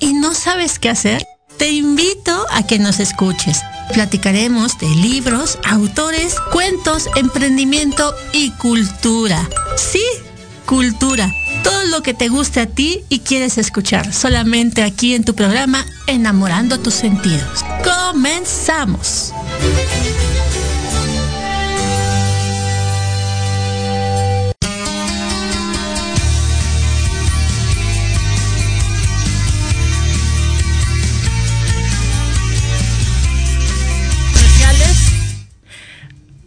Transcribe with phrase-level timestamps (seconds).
[0.00, 1.24] y no sabes qué hacer,
[1.56, 3.62] te invito a que nos escuches.
[3.94, 9.48] Platicaremos de libros, autores, cuentos, emprendimiento y cultura.
[9.78, 10.04] Sí,
[10.66, 11.32] cultura.
[11.64, 15.86] Todo lo que te guste a ti y quieres escuchar solamente aquí en tu programa
[16.06, 17.64] Enamorando tus sentidos.
[17.82, 19.32] Comenzamos.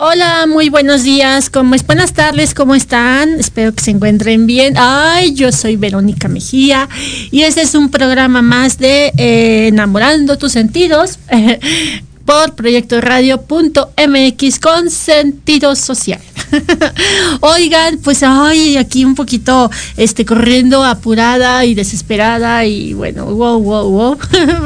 [0.02, 1.86] Hola, muy buenos días, ¿cómo es?
[1.86, 3.38] Buenas tardes, ¿cómo están?
[3.38, 4.76] Espero que se encuentren bien.
[4.78, 6.88] Ay, yo soy Verónica Mejía
[7.32, 11.20] y este es un programa más de eh, Enamorando tus sentidos
[12.26, 16.22] por proyecto radio.mx con sentido social.
[17.42, 23.90] Oigan, pues ay, aquí un poquito este corriendo apurada y desesperada y bueno, wow, wow,
[23.90, 24.18] wow.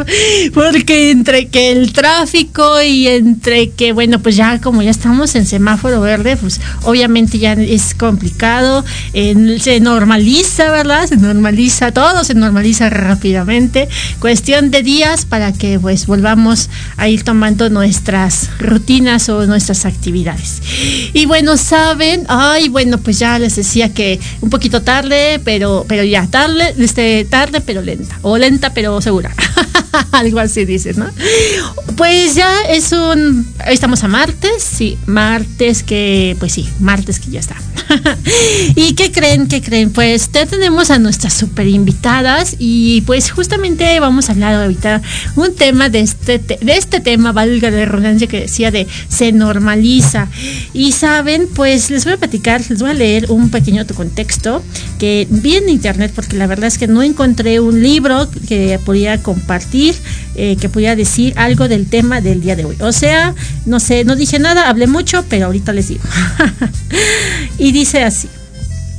[0.54, 5.46] Porque entre que el tráfico y entre que bueno, pues ya como ya estamos en
[5.46, 8.84] semáforo verde, pues obviamente ya es complicado,
[9.14, 11.08] se normaliza, ¿verdad?
[11.08, 13.88] Se normaliza todo, se normaliza rápidamente.
[14.20, 20.62] Cuestión de días para que pues volvamos a ir tomando nuestras rutinas o nuestras actividades.
[21.14, 26.04] Y bueno, saben, ay, bueno, pues ya les decía que un poquito tarde, pero, pero
[26.04, 29.33] ya, tarde, este, tarde pero lenta, o lenta pero segura.
[30.12, 31.07] Algo así dices, ¿no?
[31.95, 37.39] Pues ya es un, estamos a martes, sí, martes que, pues sí, martes que ya
[37.39, 37.56] está.
[38.75, 39.48] ¿Y qué creen?
[39.48, 39.92] ¿Qué creen?
[39.92, 45.01] Pues ya tenemos a nuestras super invitadas y pues justamente vamos a hablar ahorita
[45.36, 50.28] un tema de este, de este tema, valga la redundancia que decía de se normaliza.
[50.74, 54.63] Y saben, pues les voy a platicar, les voy a leer un pequeño contexto
[55.00, 59.22] que vi en internet porque la verdad es que no encontré un libro que podía
[59.22, 59.96] compartir,
[60.36, 62.78] eh, que pudiera decir algo del tema del día de hoy.
[62.80, 63.36] O sea,
[63.66, 66.04] no sé, no dije nada, hablé mucho, pero ahorita les digo.
[67.83, 68.30] dice así.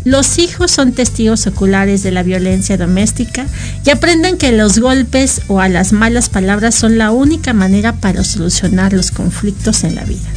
[0.04, 3.46] Los hijos son testigos oculares de la violencia doméstica
[3.82, 8.22] y aprenden que los golpes o a las malas palabras son la única manera para
[8.24, 10.28] solucionar los conflictos en la vida.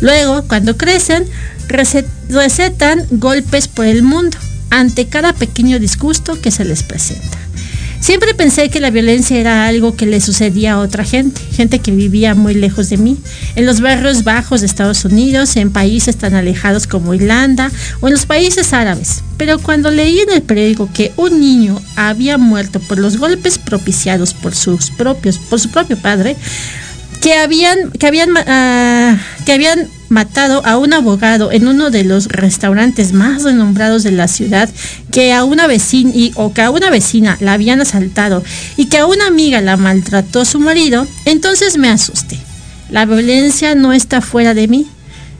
[0.00, 1.24] Luego, cuando crecen,
[2.28, 4.38] recetan golpes por el mundo
[4.70, 7.36] ante cada pequeño disgusto que se les presenta.
[8.00, 11.90] Siempre pensé que la violencia era algo que le sucedía a otra gente, gente que
[11.90, 13.18] vivía muy lejos de mí,
[13.56, 18.14] en los barrios bajos de Estados Unidos, en países tan alejados como Irlanda o en
[18.14, 19.22] los países árabes.
[19.36, 24.32] Pero cuando leí en el periódico que un niño había muerto por los golpes propiciados
[24.32, 24.78] por su
[25.70, 26.36] propio padre,
[27.20, 32.26] que habían, que habían, uh, que habían matado a un abogado en uno de los
[32.26, 34.68] restaurantes más renombrados de la ciudad,
[35.12, 38.42] que a una vecina o que a una vecina la habían asaltado
[38.76, 42.38] y que a una amiga la maltrató su marido, entonces me asusté.
[42.90, 44.86] La violencia no está fuera de mí,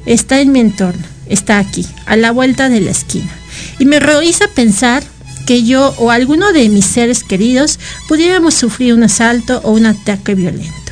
[0.05, 3.31] está en mi entorno, está aquí, a la vuelta de la esquina.
[3.79, 5.03] Y me rehúsa pensar
[5.47, 10.35] que yo o alguno de mis seres queridos pudiéramos sufrir un asalto o un ataque
[10.35, 10.88] violento.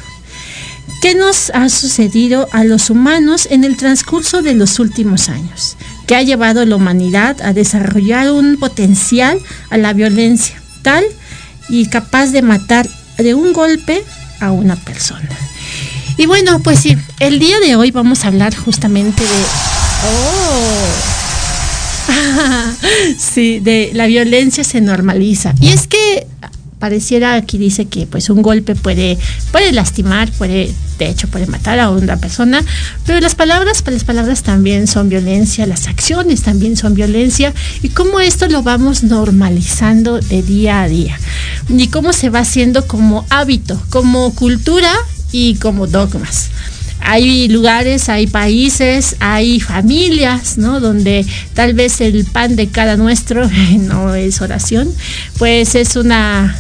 [1.01, 5.77] ¿Qué nos ha sucedido a los humanos en el transcurso de los últimos años?
[6.07, 9.39] Que ha llevado a la humanidad a desarrollar un potencial
[9.71, 11.05] a la violencia tal
[11.69, 12.89] y capaz de matar
[13.19, 14.05] de un golpe
[14.41, 15.29] a una persona.
[16.17, 19.45] Y bueno, pues sí, el día de hoy vamos a hablar justamente de...
[20.09, 21.17] ¡Oh!
[23.19, 25.55] sí, de la violencia se normaliza.
[25.61, 26.27] Y es que
[26.79, 29.19] pareciera aquí dice que pues un golpe puede,
[29.53, 32.63] puede lastimar, puede, de hecho puede matar a una persona,
[33.07, 37.89] pero las palabras, pues, las palabras también son violencia, las acciones también son violencia, y
[37.91, 41.19] cómo esto lo vamos normalizando de día a día,
[41.69, 44.93] y cómo se va haciendo como hábito, como cultura
[45.33, 46.51] y como dogmas
[47.07, 50.81] hay lugares, hay países, hay familias, ¿no?
[50.81, 53.49] Donde tal vez el pan de cada nuestro
[53.79, 54.93] no es oración,
[55.39, 56.55] pues es una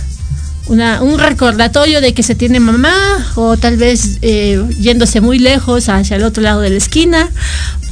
[0.68, 2.92] un recordatorio de que se tiene mamá
[3.36, 7.30] o tal vez eh, yéndose muy lejos hacia el otro lado de la esquina,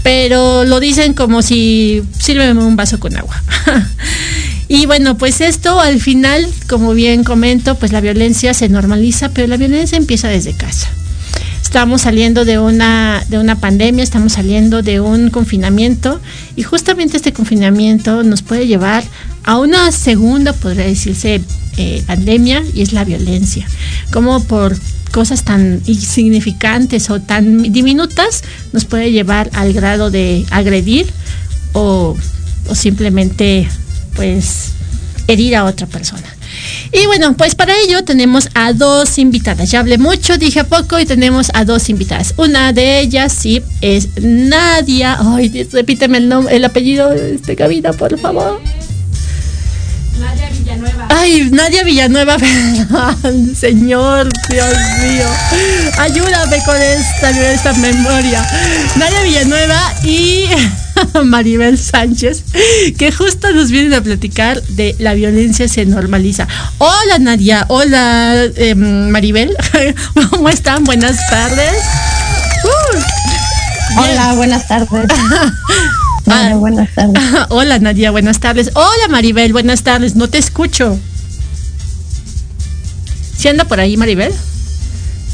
[0.02, 3.40] pero lo dicen como si sírveme un vaso con agua.
[4.68, 9.46] y bueno, pues esto al final, como bien comento, pues la violencia se normaliza, pero
[9.46, 10.88] la violencia empieza desde casa.
[11.74, 16.20] Estamos saliendo de una, de una pandemia, estamos saliendo de un confinamiento
[16.54, 19.02] y justamente este confinamiento nos puede llevar
[19.42, 21.40] a una segunda, podría decirse,
[21.76, 23.66] eh, pandemia y es la violencia.
[24.12, 24.76] Como por
[25.10, 31.08] cosas tan insignificantes o tan diminutas nos puede llevar al grado de agredir
[31.72, 32.16] o,
[32.68, 33.68] o simplemente
[34.14, 34.74] pues
[35.26, 36.33] herir a otra persona.
[36.92, 39.70] Y bueno, pues para ello tenemos a dos invitadas.
[39.70, 42.34] Ya hablé mucho, dije poco y tenemos a dos invitadas.
[42.36, 45.18] Una de ellas sí es Nadia.
[45.20, 48.60] Ay, repíteme el nombre, el apellido de este cabina, por favor.
[50.18, 51.06] Nadia Villanueva.
[51.10, 52.36] Ay, Nadia Villanueva,
[53.56, 55.26] señor, Dios mío,
[55.98, 58.46] ayúdame con esta, esta memoria.
[58.96, 60.46] Nadia Villanueva y
[61.24, 62.44] Maribel Sánchez,
[62.98, 66.46] que justo nos vienen a platicar de la violencia se normaliza.
[66.78, 69.56] Hola Nadia, hola em, Maribel,
[70.30, 70.84] ¿cómo están?
[70.84, 71.74] Buenas tardes.
[72.64, 74.88] Uh, hola, buenas tardes.
[76.26, 77.22] Hola, buenas tardes.
[77.50, 78.70] Hola Nadia, buenas tardes.
[78.72, 80.16] Hola Maribel, buenas tardes.
[80.16, 80.98] No te escucho.
[83.36, 84.32] ¿Sí anda por ahí Maribel?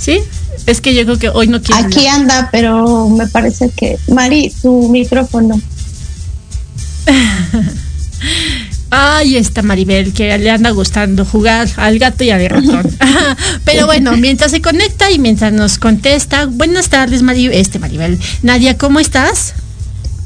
[0.01, 0.21] ¿Sí?
[0.67, 1.83] Es que yo creo que hoy no quiere.
[1.83, 3.99] Aquí anda, pero me parece que.
[4.09, 5.61] Mari, tu micrófono.
[8.93, 12.91] Ahí está Maribel, que le anda gustando jugar al gato y al ratón.
[13.65, 17.57] Pero bueno, mientras se conecta y mientras nos contesta, buenas tardes, Maribel.
[17.57, 18.19] Este Maribel.
[18.43, 19.55] Nadia, ¿cómo estás?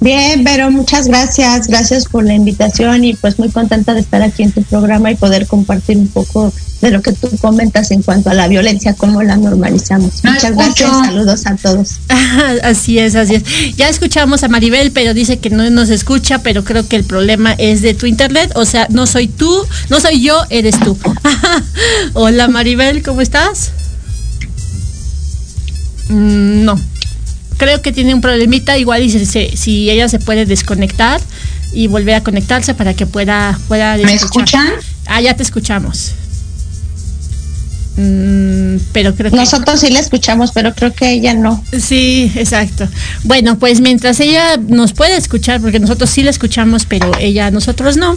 [0.00, 4.42] Bien, pero muchas gracias, gracias por la invitación y pues muy contenta de estar aquí
[4.42, 8.30] en tu programa y poder compartir un poco de lo que tú comentas en cuanto
[8.30, 10.22] a la violencia, cómo la normalizamos.
[10.22, 11.92] Muchas gracias, saludos a todos.
[12.62, 13.76] así es, así es.
[13.76, 17.52] Ya escuchamos a Maribel, pero dice que no nos escucha, pero creo que el problema
[17.52, 20.96] es de tu internet, o sea, no soy tú, no soy yo, eres tú.
[22.14, 23.72] Hola Maribel, ¿cómo estás?
[26.08, 26.78] Mm, no,
[27.56, 31.20] creo que tiene un problemita, igual y si ella se puede desconectar
[31.72, 34.68] y volver a conectarse para que pueda pueda ¿Me escuchan?
[35.06, 36.12] Ah, ya te escuchamos.
[37.96, 41.62] Mm, pero creo que nosotros sí la escuchamos, pero creo que ella no.
[41.78, 42.88] Sí, exacto.
[43.22, 47.96] Bueno, pues mientras ella nos puede escuchar, porque nosotros sí la escuchamos, pero ella nosotros
[47.96, 48.16] no.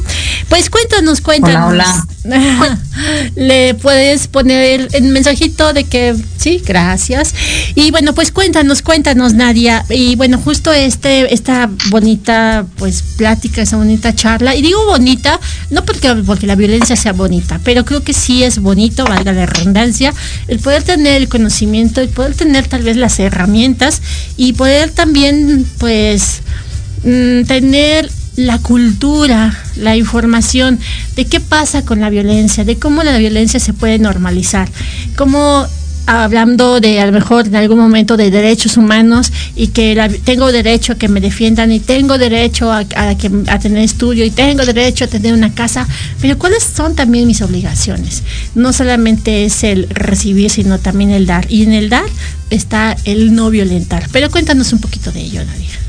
[0.49, 1.71] Pues cuéntanos, cuéntanos.
[1.71, 2.07] Hola, hola.
[3.35, 7.33] Le puedes poner el mensajito de que sí, gracias.
[7.75, 9.85] Y bueno, pues cuéntanos, cuéntanos, Nadia.
[9.89, 14.55] Y bueno, justo este esta bonita pues plática, esa bonita charla.
[14.55, 18.59] Y digo bonita, no porque porque la violencia sea bonita, pero creo que sí es
[18.59, 19.47] bonito, valga la
[20.47, 24.01] el poder tener el conocimiento, el poder tener tal vez las herramientas
[24.37, 26.41] y poder también pues
[27.03, 30.79] mm, tener la cultura, la información
[31.15, 34.69] de qué pasa con la violencia, de cómo la violencia se puede normalizar,
[35.15, 35.65] cómo
[36.05, 40.93] hablando de a lo mejor en algún momento de derechos humanos y que tengo derecho
[40.93, 45.07] a que me defiendan y tengo derecho a, a tener estudio y tengo derecho a
[45.07, 45.85] tener una casa,
[46.21, 48.23] pero ¿cuáles son también mis obligaciones?
[48.55, 51.51] No solamente es el recibir, sino también el dar.
[51.51, 52.05] Y en el dar
[52.51, 54.07] está el no violentar.
[54.11, 55.86] Pero cuéntanos un poquito de ello, Nadia.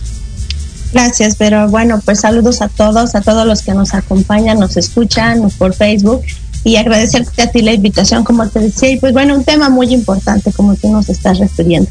[0.92, 5.50] Gracias, pero bueno, pues saludos a todos, a todos los que nos acompañan, nos escuchan
[5.58, 6.22] por Facebook
[6.64, 9.92] y agradecerte a ti la invitación, como te decía, y pues bueno, un tema muy
[9.92, 11.90] importante como tú nos estás refiriendo.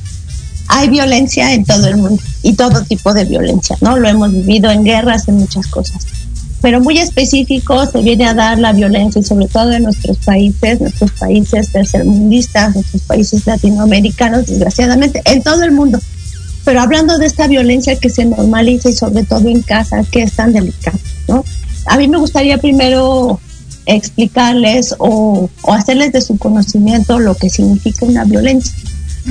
[0.70, 3.98] Hay violencia en todo el mundo y todo tipo de violencia, ¿no?
[3.98, 6.06] Lo hemos vivido en guerras, en muchas cosas.
[6.62, 10.82] Pero muy específico se viene a dar la violencia y sobre todo en nuestros países,
[10.82, 16.00] nuestros países tercermundistas, nuestros países latinoamericanos, desgraciadamente, en todo el mundo.
[16.67, 20.33] Pero hablando de esta violencia que se normaliza y sobre todo en casa, que es
[20.33, 21.45] tan delicada, ¿no?
[21.86, 23.39] A mí me gustaría primero
[23.86, 28.74] explicarles o, hacerles de su conocimiento lo que significa una violencia.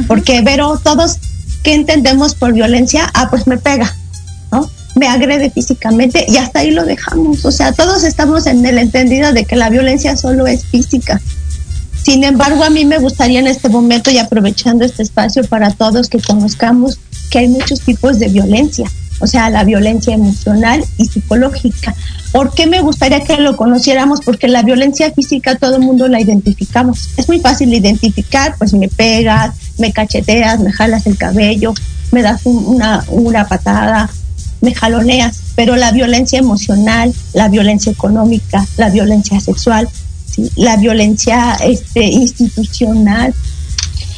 [0.08, 1.18] Porque, pero todos,
[1.62, 3.10] ¿qué entendemos por violencia?
[3.12, 3.94] Ah, pues me pega,
[4.50, 4.70] ¿no?
[4.94, 7.44] Me agrede físicamente y hasta ahí lo dejamos.
[7.44, 11.20] O sea, todos estamos en el entendido de que la violencia solo es física.
[12.02, 16.08] Sin embargo, a mí me gustaría en este momento y aprovechando este espacio para todos
[16.08, 16.98] que conozcamos
[17.30, 21.94] que hay muchos tipos de violencia o sea, la violencia emocional y psicológica.
[22.32, 24.20] ¿Por qué me gustaría que lo conociéramos?
[24.20, 27.08] Porque la violencia física todo el mundo la identificamos.
[27.16, 31.72] Es muy fácil identificar, pues me pegas, me cacheteas, me jalas el cabello,
[32.12, 34.10] me das una, una patada,
[34.60, 39.88] me jaloneas, pero la violencia emocional, la violencia económica, la violencia sexual,
[40.56, 43.34] la violencia este, institucional,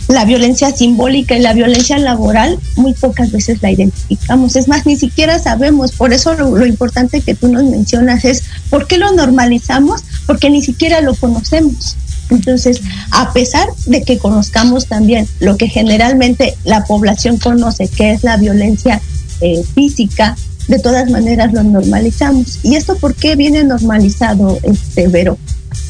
[0.09, 4.57] la violencia simbólica y la violencia laboral muy pocas veces la identificamos.
[4.57, 5.93] Es más, ni siquiera sabemos.
[5.93, 10.03] Por eso lo, importante que tú nos mencionas es, ¿por qué lo normalizamos?
[10.27, 11.97] Porque ni siquiera lo conocemos.
[12.31, 18.25] Entonces, a pesar de que conozcamos también lo que generalmente la población conoce, que es
[18.25, 19.01] la violencia
[19.41, 20.37] eh, física,
[20.69, 22.61] de todas maneras lo normalizamos.
[22.63, 25.39] ¿Y esto por qué viene normalizado, este Vero?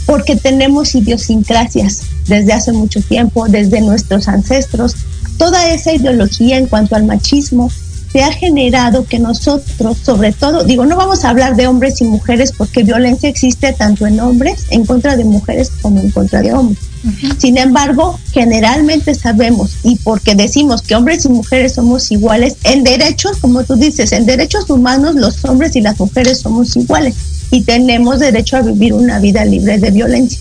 [0.08, 4.96] Porque tenemos idiosincrasias desde hace mucho tiempo, desde nuestros ancestros.
[5.36, 7.70] Toda esa ideología en cuanto al machismo
[8.10, 12.04] se ha generado que nosotros, sobre todo, digo, no vamos a hablar de hombres y
[12.04, 16.54] mujeres porque violencia existe tanto en hombres, en contra de mujeres, como en contra de
[16.54, 16.78] hombres.
[17.36, 23.36] Sin embargo, generalmente sabemos, y porque decimos que hombres y mujeres somos iguales, en derechos,
[23.42, 27.14] como tú dices, en derechos humanos los hombres y las mujeres somos iguales
[27.50, 30.38] y tenemos derecho a vivir una vida libre de violencia.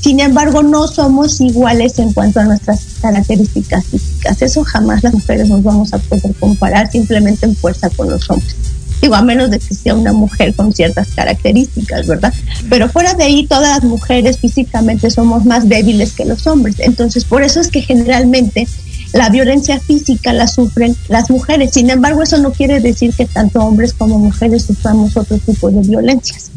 [0.00, 4.40] Sin embargo, no somos iguales en cuanto a nuestras características físicas.
[4.40, 8.56] Eso jamás las mujeres nos vamos a poder comparar simplemente en fuerza con los hombres.
[9.02, 12.32] Digo, a menos de que sea una mujer con ciertas características, ¿verdad?
[12.68, 16.76] Pero fuera de ahí, todas las mujeres físicamente somos más débiles que los hombres.
[16.78, 18.68] Entonces, por eso es que generalmente
[19.12, 21.72] la violencia física la sufren las mujeres.
[21.72, 25.80] Sin embargo, eso no quiere decir que tanto hombres como mujeres suframos otro tipo de
[25.80, 26.50] violencias.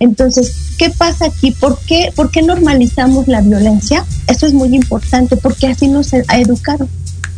[0.00, 1.50] Entonces, ¿qué pasa aquí?
[1.50, 4.04] ¿Por qué, ¿Por qué normalizamos la violencia?
[4.28, 6.88] Eso es muy importante porque así nos ha educado.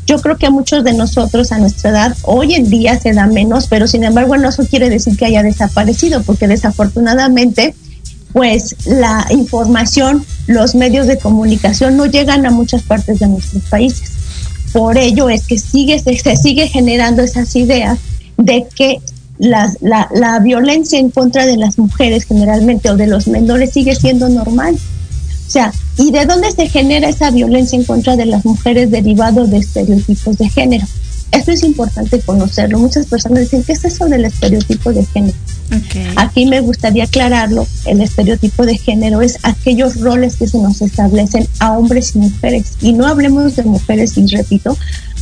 [0.06, 3.26] Yo creo que a muchos de nosotros a nuestra edad hoy en día se da
[3.26, 7.74] menos, pero sin embargo no eso quiere decir que haya desaparecido, porque desafortunadamente
[8.32, 14.19] pues la información, los medios de comunicación no llegan a muchas partes de nuestros países.
[14.72, 17.98] Por ello es que sigue, se, sigue generando esas ideas
[18.36, 19.00] de que
[19.38, 24.28] la, la, violencia en contra de las mujeres generalmente o de los menores sigue siendo
[24.28, 24.74] normal.
[24.76, 29.46] O sea, ¿Y de dónde se genera esa violencia en contra de las mujeres derivado
[29.46, 30.86] de estereotipos de género?
[31.30, 32.78] Esto es importante conocerlo.
[32.78, 35.36] Muchas personas dicen, ¿qué es eso del estereotipo de género?
[36.16, 37.66] Aquí me gustaría aclararlo.
[37.86, 42.72] El estereotipo de género es aquellos roles que se nos establecen a hombres y mujeres.
[42.80, 44.76] Y no hablemos de mujeres, y repito,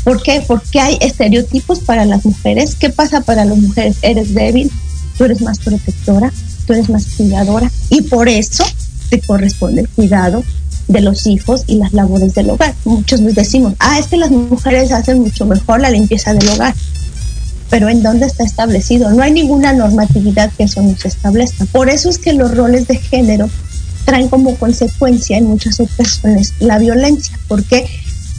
[0.04, 0.42] ¿por qué?
[0.46, 2.74] Porque hay estereotipos para las mujeres.
[2.74, 3.96] ¿Qué pasa para las mujeres?
[4.02, 4.70] Eres débil,
[5.16, 6.32] tú eres más protectora,
[6.66, 8.64] tú eres más cuidadora y por eso
[9.10, 10.44] te corresponde el cuidado
[10.86, 12.74] de los hijos y las labores del hogar.
[12.84, 16.74] Muchos nos decimos, ah, es que las mujeres hacen mucho mejor la limpieza del hogar.
[17.70, 19.10] Pero ¿en dónde está establecido?
[19.10, 21.66] No hay ninguna normatividad que eso nos establezca.
[21.66, 23.48] Por eso es que los roles de género
[24.04, 27.38] traen como consecuencia en muchas ocasiones la violencia.
[27.46, 27.86] ¿Por qué?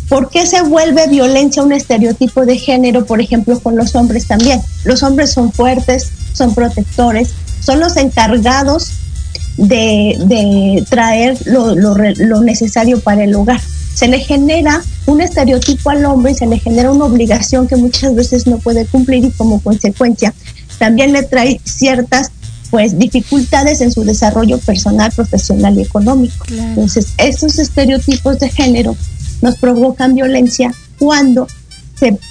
[0.10, 4.60] ¿Por qué se vuelve violencia un estereotipo de género, por ejemplo, con los hombres también?
[4.84, 8.92] Los hombres son fuertes, son protectores, son los encargados
[9.58, 13.62] de, traer lo, lo, necesario para el hogar.
[13.94, 18.16] Se le genera un estereotipo al hombre y se le genera una obligación que muchas
[18.16, 20.34] veces no puede cumplir y como consecuencia
[20.78, 22.32] también le trae ciertas
[22.72, 26.46] pues dificultades en su desarrollo personal, profesional y económico.
[26.50, 28.96] Entonces, esos estereotipos de género
[29.42, 31.48] nos provocan violencia cuando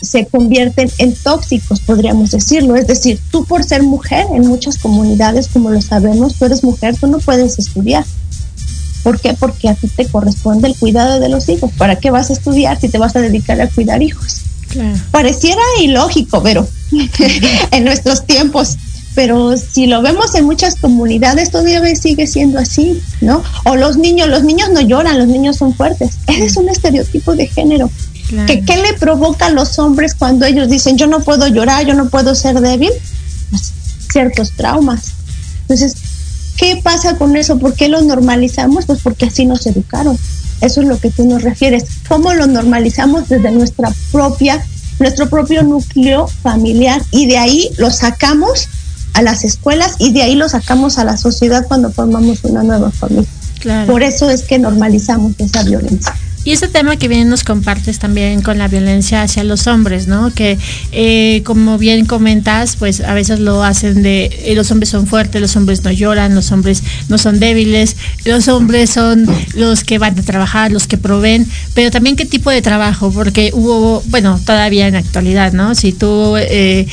[0.00, 2.76] se, convierten en tóxicos, podríamos decirlo.
[2.76, 6.96] Es decir, tú por ser mujer en muchas comunidades, como lo sabemos, tú eres mujer,
[6.98, 8.04] tú no puedes estudiar.
[9.02, 9.34] ¿Por qué?
[9.34, 11.70] Porque a ti te corresponde el cuidado de los hijos.
[11.76, 14.42] ¿Para qué vas a estudiar si te vas a dedicar a cuidar hijos?
[15.10, 16.68] Pareciera ilógico, pero
[17.70, 18.76] en nuestros tiempos.
[19.14, 23.42] Pero si lo vemos en muchas comunidades, todavía sigue siendo así, ¿no?
[23.64, 26.18] O los niños, los niños no lloran, los niños son fuertes.
[26.28, 27.90] Ese es un estereotipo de género.
[28.46, 32.10] ¿Qué, le provoca a los hombres cuando ellos dicen yo no puedo llorar, yo no
[32.10, 32.90] puedo ser débil?
[33.50, 33.72] Pues,
[34.12, 35.14] ciertos traumas.
[35.62, 35.96] Entonces,
[36.58, 37.58] ¿qué pasa con eso?
[37.58, 38.84] ¿Por qué lo normalizamos?
[38.86, 40.18] Pues porque así nos educaron.
[40.60, 41.84] Eso es lo que tú nos refieres.
[42.08, 44.62] ¿Cómo lo normalizamos desde nuestra propia,
[44.98, 48.68] nuestro propio núcleo familiar y de ahí lo sacamos
[49.14, 52.90] a las escuelas y de ahí lo sacamos a la sociedad cuando formamos una nueva
[52.90, 53.28] familia?
[53.86, 56.14] Por eso es que normalizamos esa violencia.
[56.48, 60.32] Y ese tema que bien nos compartes también con la violencia hacia los hombres, ¿no?
[60.32, 60.56] Que
[60.92, 65.42] eh, como bien comentas, pues a veces lo hacen de eh, los hombres son fuertes,
[65.42, 70.18] los hombres no lloran, los hombres no son débiles, los hombres son los que van
[70.18, 74.86] a trabajar, los que proveen, pero también qué tipo de trabajo, porque hubo, bueno, todavía
[74.86, 75.74] en la actualidad, ¿no?
[75.74, 76.86] Si tú, eh,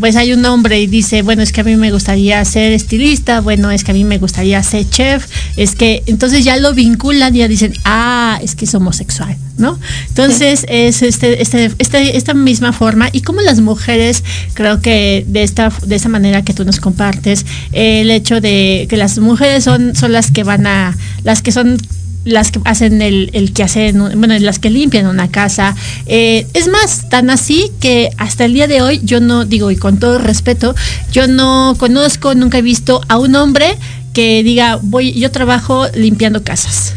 [0.00, 3.40] pues hay un hombre y dice, bueno, es que a mí me gustaría ser estilista,
[3.40, 7.34] bueno, es que a mí me gustaría ser chef, es que entonces ya lo vinculan
[7.34, 9.78] y ya dicen, ah, es que homosexual, ¿no?
[10.08, 14.22] Entonces es este, este, este, esta misma forma y como las mujeres
[14.54, 18.96] creo que de esta, de esa manera que tú nos compartes, el hecho de que
[18.96, 21.78] las mujeres son, son las que van a, las que son
[22.24, 25.74] las que hacen el, el que hacen, bueno, las que limpian una casa.
[26.06, 29.76] Eh, es más, tan así que hasta el día de hoy yo no digo, y
[29.76, 30.74] con todo respeto,
[31.10, 33.76] yo no conozco, nunca he visto a un hombre
[34.12, 36.94] que diga, voy, yo trabajo limpiando casas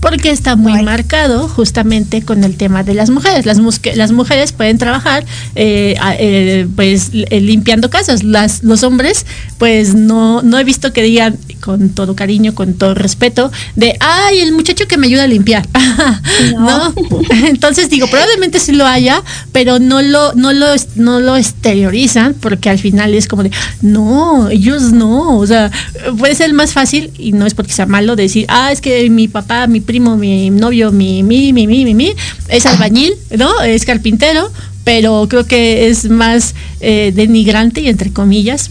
[0.00, 3.46] porque está muy marcado justamente con el tema de las mujeres.
[3.46, 3.58] Las,
[3.96, 8.22] las mujeres pueden trabajar eh, eh, pues eh, limpiando casas.
[8.22, 9.26] Las, los hombres
[9.58, 14.40] pues no, no he visto que digan con todo cariño, con todo respeto, de, ay,
[14.40, 15.66] el muchacho que me ayuda a limpiar.
[16.58, 16.94] no.
[17.46, 20.66] Entonces digo, probablemente sí lo haya, pero no lo, no lo,
[20.96, 23.50] no lo exteriorizan porque al final es como de,
[23.82, 25.38] no, ellos no.
[25.38, 25.70] O sea,
[26.18, 29.28] puede ser más fácil y no es porque sea malo decir, ah, es que mi
[29.28, 32.12] papá, mi primo, mi novio, mi, mi, mi, mi, mi, mi,
[32.48, 33.60] es albañil, ¿no?
[33.62, 34.50] Es carpintero,
[34.88, 38.70] pero creo que es más eh, denigrante y entre comillas,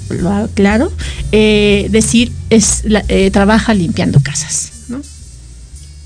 [0.56, 0.92] claro,
[1.32, 4.72] eh, decir es eh, trabaja limpiando casas.
[4.88, 5.02] ¿no?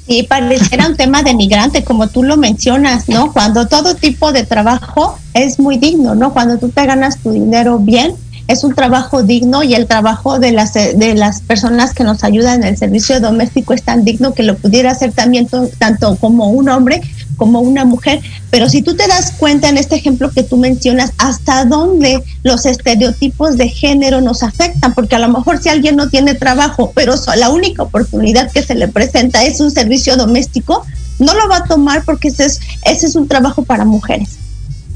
[0.05, 3.31] Sí, pareciera un tema denigrante, como tú lo mencionas, ¿no?
[3.31, 6.33] Cuando todo tipo de trabajo es muy digno, ¿no?
[6.33, 8.13] Cuando tú te ganas tu dinero bien,
[8.51, 12.63] es un trabajo digno y el trabajo de las, de las personas que nos ayudan
[12.63, 16.67] en el servicio doméstico es tan digno que lo pudiera hacer también tanto como un
[16.67, 17.01] hombre
[17.37, 18.21] como una mujer.
[18.51, 22.65] Pero si tú te das cuenta en este ejemplo que tú mencionas, hasta dónde los
[22.65, 27.15] estereotipos de género nos afectan, porque a lo mejor si alguien no tiene trabajo, pero
[27.37, 30.85] la única oportunidad que se le presenta es un servicio doméstico,
[31.19, 34.40] no lo va a tomar porque ese es, ese es un trabajo para mujeres.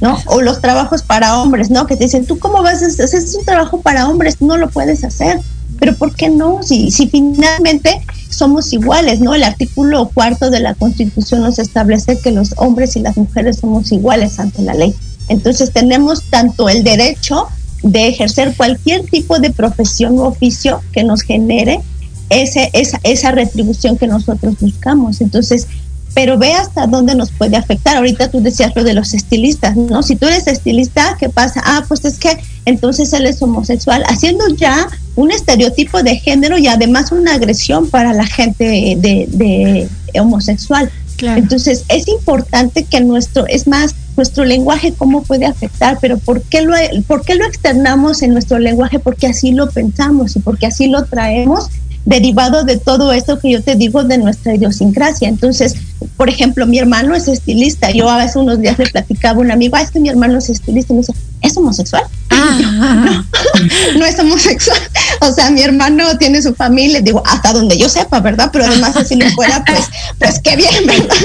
[0.01, 0.17] ¿No?
[0.27, 1.87] O los trabajos para hombres, ¿no?
[1.87, 3.05] Que te dicen, ¿tú cómo vas a hacer?
[3.05, 5.39] Es un trabajo para hombres, no lo puedes hacer.
[5.79, 6.63] Pero ¿por qué no?
[6.63, 9.33] Si, si finalmente somos iguales, ¿no?
[9.33, 13.91] El artículo cuarto de la Constitución nos establece que los hombres y las mujeres somos
[13.91, 14.93] iguales ante la ley.
[15.27, 17.47] Entonces tenemos tanto el derecho
[17.83, 21.81] de ejercer cualquier tipo de profesión u oficio que nos genere
[22.29, 25.21] ese, esa, esa retribución que nosotros buscamos.
[25.21, 25.67] Entonces,
[26.15, 27.97] pero ve hasta dónde nos puede afectar.
[27.97, 30.01] Ahorita tú decías lo de los estilistas, ¿no?
[30.01, 31.61] Si tú eres estilista, ¿qué pasa?
[31.63, 36.67] Ah, pues es que entonces él es homosexual, haciendo ya un estereotipo de género y
[36.67, 40.89] además una agresión para la gente de, de homosexual.
[41.21, 46.61] Entonces es importante que nuestro, es más, nuestro lenguaje cómo puede afectar, pero ¿por qué,
[46.61, 46.75] lo,
[47.07, 48.99] ¿por qué lo externamos en nuestro lenguaje?
[48.99, 51.69] Porque así lo pensamos y porque así lo traemos
[52.05, 55.27] derivado de todo esto que yo te digo de nuestra idiosincrasia.
[55.27, 55.75] Entonces,
[56.17, 57.91] por ejemplo, mi hermano es estilista.
[57.91, 60.49] Yo hace unos días le platicaba a un amigo, ah, es que mi hermano es
[60.49, 60.93] estilista.
[60.93, 62.03] Y me dice, ¿es homosexual?
[62.29, 63.23] Ah.
[63.97, 64.79] no, es homosexual.
[65.21, 68.49] O sea, mi hermano tiene su familia, digo, hasta donde yo sepa, ¿verdad?
[68.53, 69.85] Pero además, si lo fuera, pues,
[70.19, 71.15] pues qué bien, ¿verdad?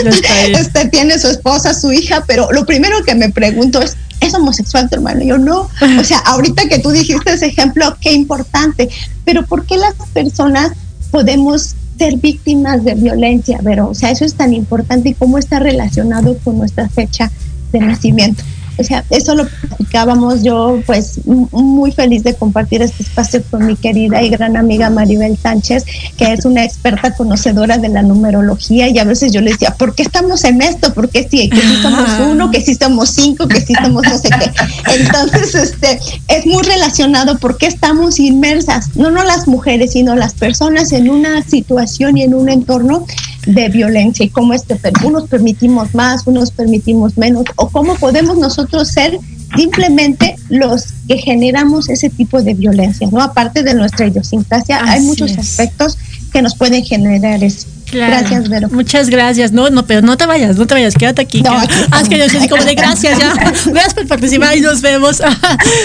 [0.58, 4.88] Este tiene su esposa, su hija, pero lo primero que me pregunto es, ¿es homosexual
[4.88, 5.22] tu hermano?
[5.22, 5.68] yo no.
[5.98, 8.88] O sea, ahorita que tú dijiste ese ejemplo, qué importante.
[9.24, 10.72] Pero ¿por qué las personas
[11.10, 13.60] podemos ser víctimas de violencia?
[13.62, 17.30] Pero, o sea, eso es tan importante y cómo está relacionado con nuestra fecha
[17.72, 18.42] de nacimiento
[18.80, 23.76] o sea, eso lo platicábamos yo, pues muy feliz de compartir este espacio con mi
[23.76, 25.84] querida y gran amiga Maribel Sánchez,
[26.16, 29.94] que es una experta conocedora de la numerología y a veces yo le decía, ¿por
[29.94, 30.94] qué estamos en esto?
[30.94, 31.48] ¿Por qué sí?
[31.50, 34.50] Que si somos uno, que si somos cinco, que si somos no sé qué.
[34.98, 40.92] Entonces, este, es muy relacionado porque estamos inmersas, no no las mujeres, sino las personas
[40.92, 43.04] en una situación y en un entorno
[43.46, 48.38] de violencia y cómo es que unos permitimos más, unos permitimos menos, o cómo podemos
[48.38, 49.18] nosotros ser
[49.56, 53.20] simplemente los que generamos ese tipo de violencia, ¿no?
[53.20, 55.98] Aparte de nuestra idiosincrasia, hay muchos aspectos
[56.32, 57.66] que nos pueden generar eso.
[57.92, 58.68] Gracias, Vero.
[58.70, 59.52] Muchas gracias.
[59.52, 61.42] No, no, pero no te vayas, no te vayas, quédate aquí.
[61.42, 63.34] No, ah, es que yo soy como de gracias ya.
[63.66, 65.20] Gracias por participar y nos vemos.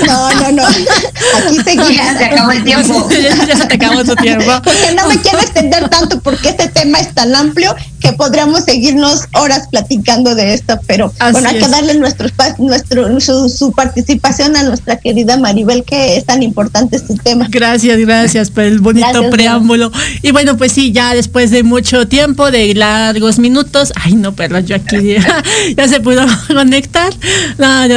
[0.05, 0.63] No, no, no.
[0.63, 1.95] Aquí seguimos.
[1.95, 3.09] Ya se acabó el tiempo.
[3.47, 4.51] ya, se te acabó tu tiempo.
[4.63, 9.21] Porque no me quiero extender tanto porque este tema es tan amplio que podríamos seguirnos
[9.33, 12.27] horas platicando de esto, pero bueno, hay que darle nuestro,
[12.59, 17.47] nuestro su, su, participación a nuestra querida Maribel, que es tan importante este tema.
[17.49, 19.91] Gracias, gracias por el bonito preámbulo.
[20.21, 23.93] Y bueno, pues sí, ya después de mucho tiempo, de largos minutos.
[23.95, 25.15] Ay, no, perdón, yo aquí
[25.77, 27.13] ya, se pudo conectar.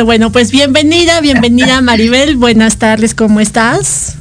[0.04, 2.36] bueno, pues bienvenida, bienvenida Maribel.
[2.36, 4.14] Buenas tardes, ¿cómo estás?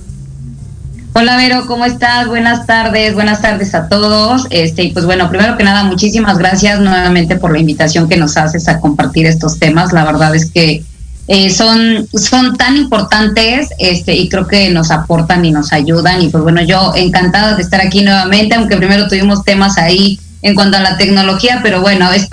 [1.13, 2.27] Hola Vero, ¿cómo estás?
[2.27, 4.45] Buenas tardes, buenas tardes a todos.
[4.51, 8.37] Este, y pues bueno, primero que nada, muchísimas gracias nuevamente por la invitación que nos
[8.37, 9.93] haces a compartir estos temas.
[9.93, 10.83] La verdad es que
[11.27, 16.21] eh, son, son tan importantes este, y creo que nos aportan y nos ayudan.
[16.21, 20.55] Y pues bueno, yo encantada de estar aquí nuevamente, aunque primero tuvimos temas ahí en
[20.55, 22.29] cuanto a la tecnología, pero bueno, es,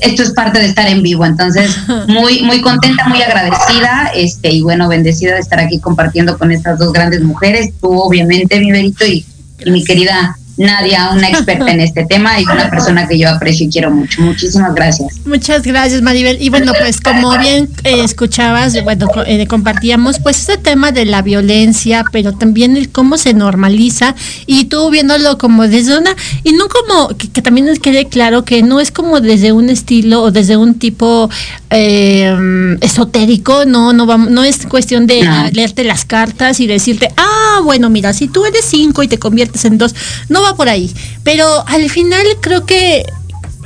[0.00, 1.26] esto es parte de estar en vivo.
[1.26, 1.76] Entonces,
[2.08, 6.78] muy, muy contenta, muy agradecida este, y bueno, bendecida de estar aquí compartiendo con estas
[6.78, 9.26] dos grandes mujeres, tú obviamente, mi Berito, y,
[9.64, 13.66] y mi querida Nadia, una experta en este tema y una persona que yo aprecio
[13.66, 14.20] y quiero mucho.
[14.20, 15.20] Muchísimas gracias.
[15.24, 16.40] Muchas gracias, Maribel.
[16.40, 21.22] Y bueno, pues como bien eh, escuchabas, bueno, eh, compartíamos pues este tema de la
[21.22, 24.14] violencia, pero también el cómo se normaliza
[24.46, 28.62] y tú viéndolo como desde una, y no como, que, también nos quede claro que
[28.62, 31.30] no es como desde un estilo o desde un tipo
[31.70, 37.60] eh, esotérico, no, no, vamos, no es cuestión de leerte las cartas y decirte, ah,
[37.64, 39.94] bueno, mira, si tú eres cinco y te conviertes en dos,
[40.28, 40.92] no va por ahí.
[41.22, 43.04] Pero al final creo que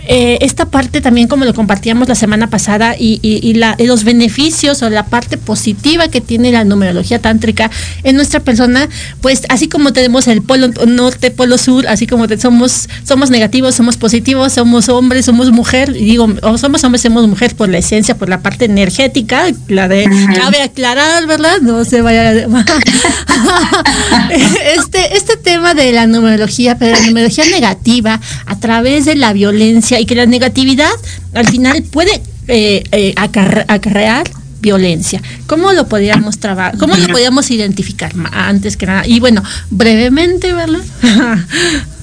[0.09, 4.83] eh, esta parte también como lo compartíamos la semana pasada y, y, la, los beneficios
[4.83, 7.71] o la parte positiva que tiene la numerología tántrica
[8.05, 8.89] en nuestra persona,
[9.21, 13.97] pues así como tenemos el polo norte, polo sur, así como somos, somos negativos, somos
[13.97, 18.29] positivos, somos hombres, somos mujer, digo, o somos hombres, somos mujer por la esencia, por
[18.29, 21.61] la parte energética, la de, cabe aclarar, ¿verdad?
[21.63, 22.33] No se vaya.
[24.31, 25.36] este, este
[25.67, 30.15] tema de la numerología, pero la numerología negativa a través de la violencia, y que
[30.15, 30.91] la negatividad
[31.35, 35.21] al final puede eh, eh, acarrear violencia.
[35.47, 36.77] ¿Cómo lo podríamos trabajar?
[36.79, 39.07] ¿Cómo lo podríamos identificar antes que nada?
[39.07, 40.81] Y bueno, brevemente, ¿verdad?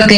[0.00, 0.12] Ok,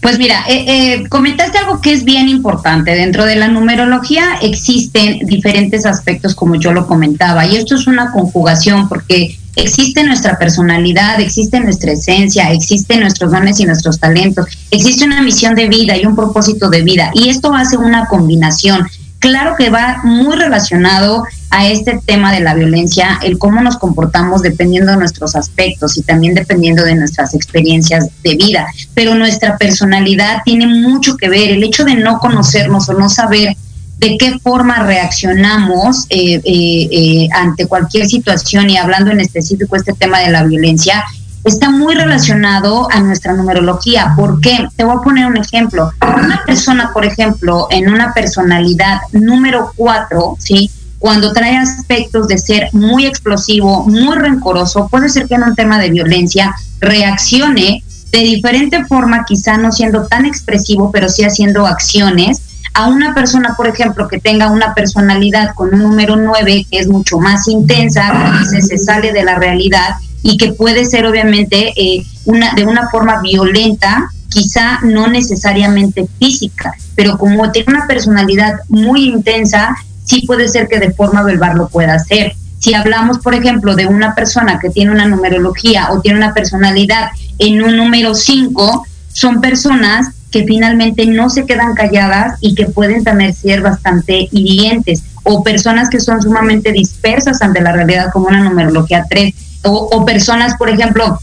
[0.00, 2.92] pues mira, eh, comentaste algo que es bien importante.
[2.92, 8.12] Dentro de la numerología existen diferentes aspectos, como yo lo comentaba, y esto es una
[8.12, 15.04] conjugación porque existe nuestra personalidad, existe nuestra esencia, existen nuestros dones y nuestros talentos, existe
[15.04, 17.10] una misión de vida y un propósito de vida.
[17.14, 18.86] Y esto hace una combinación.
[19.18, 24.42] Claro que va muy relacionado a este tema de la violencia, el cómo nos comportamos
[24.42, 28.66] dependiendo de nuestros aspectos y también dependiendo de nuestras experiencias de vida.
[28.94, 31.50] Pero nuestra personalidad tiene mucho que ver.
[31.50, 33.56] El hecho de no conocernos o no saber
[33.98, 39.94] de qué forma reaccionamos eh, eh, eh, ante cualquier situación y hablando en específico este
[39.94, 41.02] tema de la violencia,
[41.44, 44.12] está muy relacionado a nuestra numerología.
[44.16, 44.66] ¿Por qué?
[44.76, 45.92] Te voy a poner un ejemplo.
[46.02, 50.70] Una persona, por ejemplo, en una personalidad número 4, ¿sí?
[50.98, 55.78] Cuando trae aspectos de ser muy explosivo, muy rencoroso, puede ser que en un tema
[55.78, 57.82] de violencia reaccione
[58.12, 62.40] de diferente forma, quizá no siendo tan expresivo, pero sí haciendo acciones.
[62.72, 66.88] A una persona, por ejemplo, que tenga una personalidad con un número 9 que es
[66.88, 72.06] mucho más intensa, que se sale de la realidad y que puede ser obviamente eh,
[72.24, 79.08] una, de una forma violenta, quizá no necesariamente física, pero como tiene una personalidad muy
[79.08, 82.34] intensa, sí puede ser que de forma verbal lo pueda hacer.
[82.58, 87.10] Si hablamos, por ejemplo, de una persona que tiene una numerología o tiene una personalidad
[87.38, 93.04] en un número 5, son personas que finalmente no se quedan calladas y que pueden
[93.04, 98.42] también ser bastante hirientes, o personas que son sumamente dispersas ante la realidad como una
[98.42, 99.34] numerología 3,
[99.68, 101.18] o, personas, por ejemplo,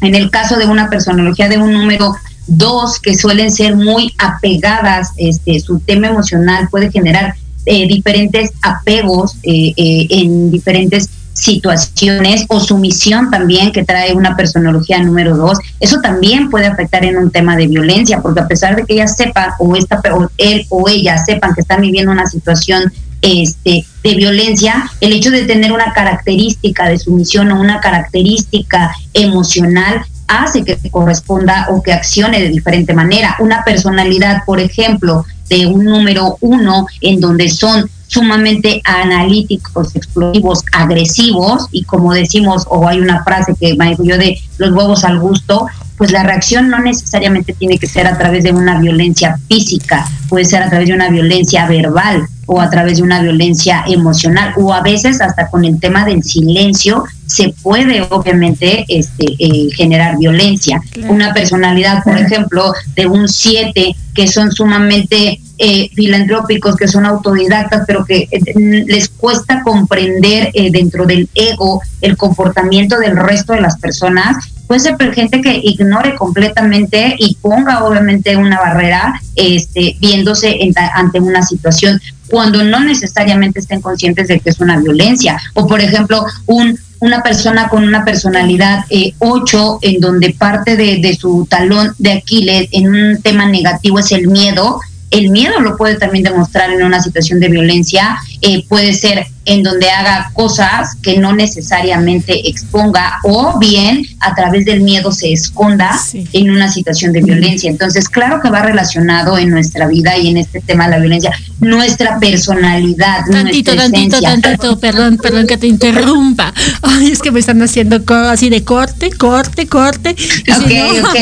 [0.00, 2.14] en el caso de una personología de un número
[2.46, 7.34] 2, que suelen ser muy apegadas, este, su tema emocional puede generar
[7.66, 15.02] eh, diferentes apegos eh, eh, en diferentes situaciones o sumisión también que trae una personología
[15.02, 18.84] número dos, eso también puede afectar en un tema de violencia, porque a pesar de
[18.84, 22.92] que ella sepa o, esta, o él o ella sepan que están viviendo una situación
[23.22, 30.02] este, de violencia, el hecho de tener una característica de sumisión o una característica emocional
[30.26, 33.36] hace que corresponda o que accione de diferente manera.
[33.38, 41.66] Una personalidad, por ejemplo, de un número uno, en donde son sumamente analíticos, explosivos, agresivos,
[41.72, 45.66] y como decimos, o hay una frase que manejo yo de los huevos al gusto,
[45.96, 50.44] pues la reacción no necesariamente tiene que ser a través de una violencia física, puede
[50.44, 54.72] ser a través de una violencia verbal o a través de una violencia emocional, o
[54.74, 60.82] a veces hasta con el tema del silencio se puede obviamente este, eh, generar violencia.
[61.08, 67.84] Una personalidad, por ejemplo, de un 7 que son sumamente eh, filantrópicos, que son autodidactas,
[67.86, 73.60] pero que eh, les cuesta comprender eh, dentro del ego el comportamiento del resto de
[73.60, 80.58] las personas, puede ser gente que ignore completamente y ponga obviamente una barrera este, viéndose
[80.94, 85.40] ante una situación cuando no necesariamente estén conscientes de que es una violencia.
[85.54, 88.84] O por ejemplo, un una persona con una personalidad
[89.18, 94.12] 8, en donde parte de, de, su talón de Aquiles en un tema negativo es
[94.12, 94.78] el miedo,
[95.12, 99.62] el miedo lo puede también demostrar en una situación de violencia, eh, puede ser en
[99.62, 105.98] donde haga cosas que no necesariamente exponga o bien a través del miedo se esconda
[106.32, 107.70] en una situación de violencia.
[107.70, 111.32] Entonces, claro que va relacionado en nuestra vida y en este tema de la violencia,
[111.60, 113.24] nuestra personalidad.
[113.30, 116.52] Tantito, tantito, tantito, perdón, perdón que te interrumpa.
[116.82, 120.10] Ay, es que me están haciendo así de corte, corte, corte.
[120.10, 120.72] Ok,
[121.04, 121.18] ok.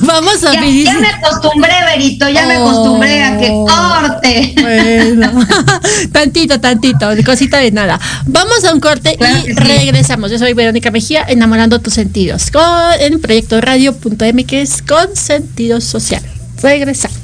[0.02, 4.54] Vamos a ya, ya me acostumbré, Berito, ya me acostumbré a que oh, corte.
[4.60, 5.46] Bueno,
[6.12, 8.00] tantito, tantito tantito, cosita de nada.
[8.26, 10.30] Vamos a un corte y regresamos.
[10.30, 12.62] Yo soy Verónica Mejía, enamorando tus sentidos, con,
[13.00, 16.22] en proyecto radio.mx con sentido social.
[16.62, 17.21] Regresamos.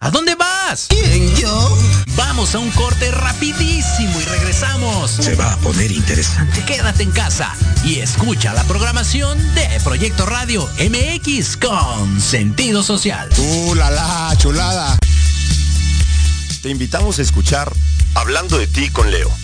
[0.00, 0.86] ¿A dónde vas?
[0.88, 1.78] ¿Quién, yo?
[2.16, 5.10] Vamos a un corte rapidísimo y regresamos.
[5.10, 6.64] Se va a poner interesante.
[6.64, 7.52] Quédate en casa
[7.84, 13.28] y escucha la programación de Proyecto Radio MX con sentido social.
[13.36, 14.96] ¡Uh, la, la chulada!
[16.62, 17.72] Te invitamos a escuchar
[18.14, 19.43] Hablando de ti con Leo.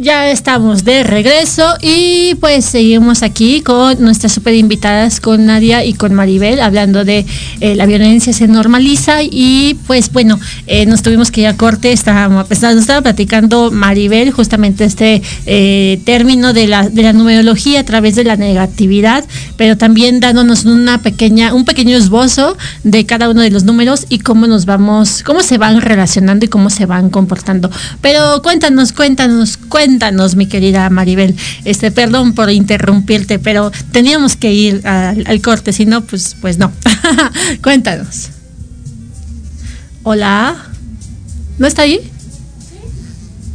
[0.00, 5.92] Ya estamos de regreso y pues seguimos aquí con nuestras super invitadas, con Nadia y
[5.92, 7.26] con Maribel, hablando de
[7.58, 11.90] eh, la violencia se normaliza y pues bueno, eh, nos tuvimos que ir a corte,
[11.90, 17.80] estábamos, pues, nos estaba platicando Maribel justamente este eh, término de la, de la numerología
[17.80, 19.24] a través de la negatividad,
[19.56, 24.20] pero también dándonos una pequeña, un pequeño esbozo de cada uno de los números y
[24.20, 27.68] cómo nos vamos, cómo se van relacionando y cómo se van comportando.
[28.00, 31.34] Pero cuéntanos, cuéntanos, cuéntanos cuéntanos, mi querida Maribel.
[31.64, 36.70] Este, perdón por interrumpirte, pero teníamos que ir al, corte, si no, pues, pues no.
[37.62, 38.28] cuéntanos.
[40.02, 40.56] Hola.
[41.56, 42.00] ¿No está ahí?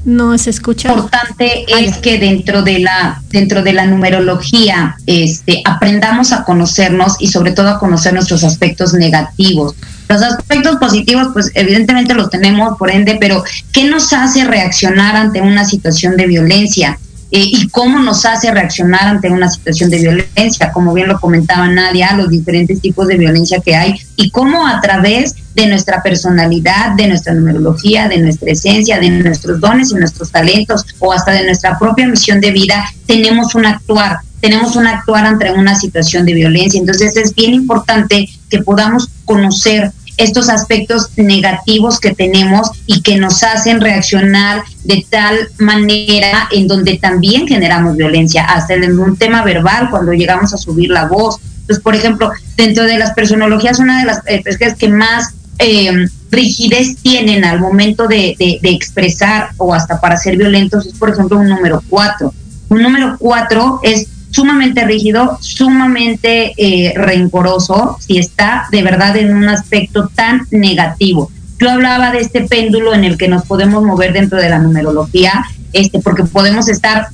[0.06, 0.90] No se escucha.
[0.90, 7.28] Importante es que dentro de la dentro de la numerología, este, aprendamos a conocernos y
[7.28, 9.76] sobre todo a conocer nuestros aspectos negativos
[10.14, 15.42] los aspectos positivos, pues evidentemente los tenemos, por ende, pero ¿qué nos hace reaccionar ante
[15.42, 16.98] una situación de violencia?
[17.36, 21.68] Eh, y cómo nos hace reaccionar ante una situación de violencia, como bien lo comentaba
[21.68, 26.92] Nadia, los diferentes tipos de violencia que hay y cómo a través de nuestra personalidad,
[26.92, 31.46] de nuestra numerología, de nuestra esencia, de nuestros dones y nuestros talentos o hasta de
[31.46, 36.36] nuestra propia misión de vida, tenemos un actuar, tenemos un actuar ante una situación de
[36.36, 36.80] violencia.
[36.80, 43.44] Entonces es bien importante que podamos conocer estos aspectos negativos que tenemos y que nos
[43.44, 49.90] hacen reaccionar de tal manera en donde también generamos violencia, hasta en un tema verbal,
[49.90, 51.38] cuando llegamos a subir la voz.
[51.62, 54.44] Entonces, por ejemplo, dentro de las personologías, una de las eh,
[54.78, 60.94] que más eh, rigidez tienen al momento de, expresar o hasta para ser violentos es,
[60.94, 62.34] por ejemplo, un número cuatro.
[62.70, 69.48] Un número cuatro es sumamente rígido, sumamente eh, rencoroso, si está de verdad en un
[69.48, 71.32] aspecto tan negativo.
[71.60, 75.46] Yo hablaba de este péndulo en el que nos podemos mover dentro de la numerología,
[75.72, 77.08] este, porque podemos estar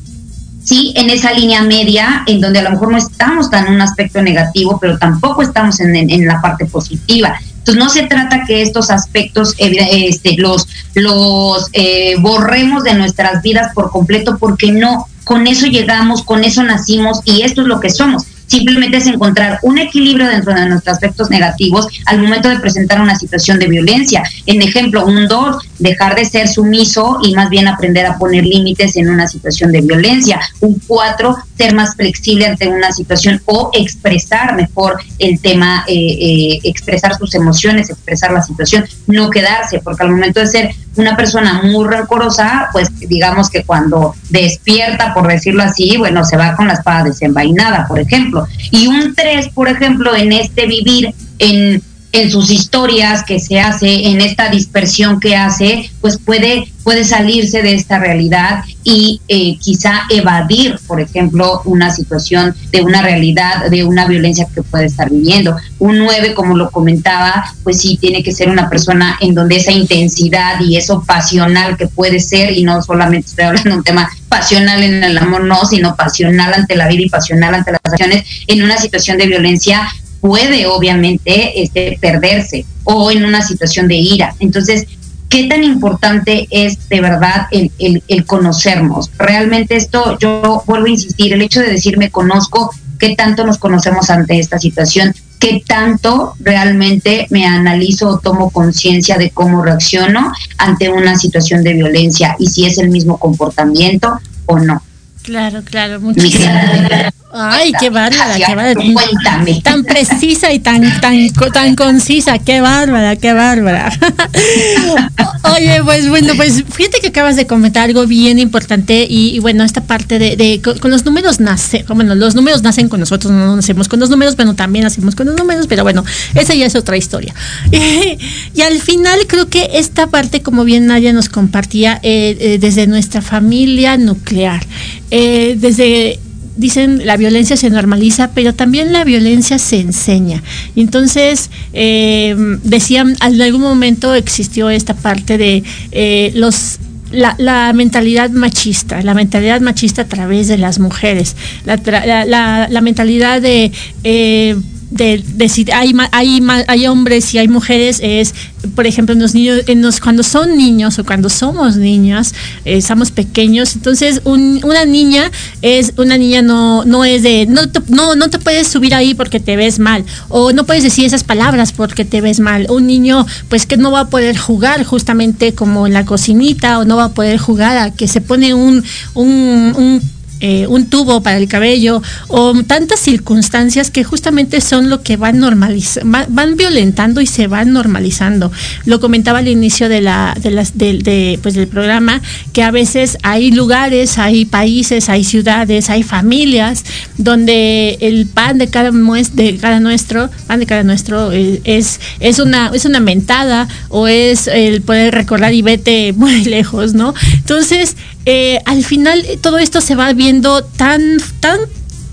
[0.64, 3.82] sí en esa línea media en donde a lo mejor no estamos tan en un
[3.82, 7.38] aspecto negativo, pero tampoco estamos en, la parte positiva.
[7.58, 13.74] Entonces no se trata que estos aspectos este, los, los eh, borremos de nuestras vidas
[13.74, 17.92] por completo, porque no, con eso llegamos, con eso nacimos y esto es lo que
[17.92, 18.26] somos.
[18.48, 23.16] Simplemente es encontrar un equilibrio dentro de nuestros aspectos negativos al momento de presentar una
[23.16, 24.24] situación de violencia.
[24.48, 28.96] En ejemplo, un dos, dejar de ser sumiso y más bien aprender a poner límites
[28.96, 30.40] en una situación de violencia.
[30.62, 36.60] Un cuatro, ser más flexible ante una situación o expresar mejor el tema, eh, eh,
[36.64, 41.62] expresar sus emociones, expresar la situación, no quedarse, porque al momento de ser una persona
[41.64, 46.74] muy rencorosa, pues digamos que cuando despierta, por decirlo así, bueno, se va con la
[46.74, 48.46] espada desenvainada, por ejemplo.
[48.72, 51.82] Y un 3, por ejemplo, en este vivir en
[52.12, 57.62] en sus historias que se hace, en esta dispersión que hace, pues puede, puede salirse
[57.62, 63.84] de esta realidad y eh, quizá evadir, por ejemplo, una situación de una realidad, de
[63.84, 65.56] una violencia que puede estar viviendo.
[65.78, 69.72] Un 9, como lo comentaba, pues sí, tiene que ser una persona en donde esa
[69.72, 74.10] intensidad y eso pasional que puede ser, y no solamente estoy hablando de un tema
[74.30, 78.26] pasional en el amor, no, sino pasional ante la vida y pasional ante las acciones,
[78.48, 79.88] en una situación de violencia,
[80.22, 84.36] puede obviamente este, perderse o en una situación de ira.
[84.40, 84.86] Entonces,
[85.30, 87.72] ¿qué tan importante es de verdad el,
[88.08, 89.12] el, conocernos?
[89.18, 94.10] Realmente esto, yo vuelvo a insistir, el hecho de decirme conozco, ¿qué tanto nos conocemos
[94.10, 95.14] ante esta situación?
[95.40, 101.74] ¿Qué tanto realmente me analizo o tomo conciencia de cómo reacciono ante una situación de
[101.74, 104.82] violencia y si es el mismo comportamiento o no?
[105.24, 107.14] Claro, claro, muchas gracias.
[107.32, 108.74] Ay, qué bárbara, qué bárbara.
[108.74, 109.62] Cuéntame.
[109.62, 113.92] Tan precisa y tan, tan, tan concisa, qué bárbara, qué bárbara.
[115.56, 119.64] Oye, pues bueno, pues fíjate que acabas de comentar algo bien importante y, y bueno,
[119.64, 123.32] esta parte de, de con, con los números nace, bueno, los números nacen con nosotros,
[123.32, 126.04] no nacemos con los números, bueno, también nacemos con los números, pero bueno,
[126.34, 127.36] esa ya es otra historia.
[127.72, 132.88] y al final creo que esta parte, como bien Nadia nos compartía, eh, eh, desde
[132.88, 134.66] nuestra familia nuclear,
[135.12, 136.20] eh, desde
[136.60, 140.44] dicen la violencia se normaliza, pero también la violencia se enseña.
[140.76, 146.78] Entonces, eh, decían, en algún momento existió esta parte de eh, los
[147.12, 151.36] la, mentalidad machista, la mentalidad machista a través de las mujeres,
[151.66, 151.78] la,
[152.26, 153.72] la- la mentalidad de...
[154.04, 154.56] eh,
[154.92, 158.34] de, de hay, hay, hay hombres y hay mujeres es
[158.76, 162.34] por ejemplo en los niños en los, cuando son niños o cuando somos niñas
[162.66, 165.32] eh, somos pequeños entonces un- una niña
[165.62, 169.14] es una niña no no es de no te, no no te puedes subir ahí
[169.14, 172.66] porque te ves mal o no puedes decir esas palabras porque te ves mal.
[172.70, 176.86] Un niño pues que no va a poder jugar justamente como en la cocinita o
[176.86, 178.84] no va a poder jugar a que se pone un,
[179.14, 180.02] un
[180.42, 185.40] eh, un tubo para el cabello o tantas circunstancias que justamente son lo que van
[185.40, 188.52] normalizando, van violentando y se van normalizando.
[188.86, 192.22] Lo comentaba al inicio de la, de las, del- de, pues, del programa,
[192.54, 196.84] que a veces hay lugares, hay países, hay ciudades, hay familias
[197.18, 202.40] donde el pan de cada, de cada nuestro, pan de cada nuestro eh, es, es,
[202.40, 207.14] una, es una mentada o es el poder recordar y vete muy lejos, ¿no?
[207.34, 207.96] Entonces,
[208.26, 211.60] eh, al final eh, todo esto se va viendo tan, tan,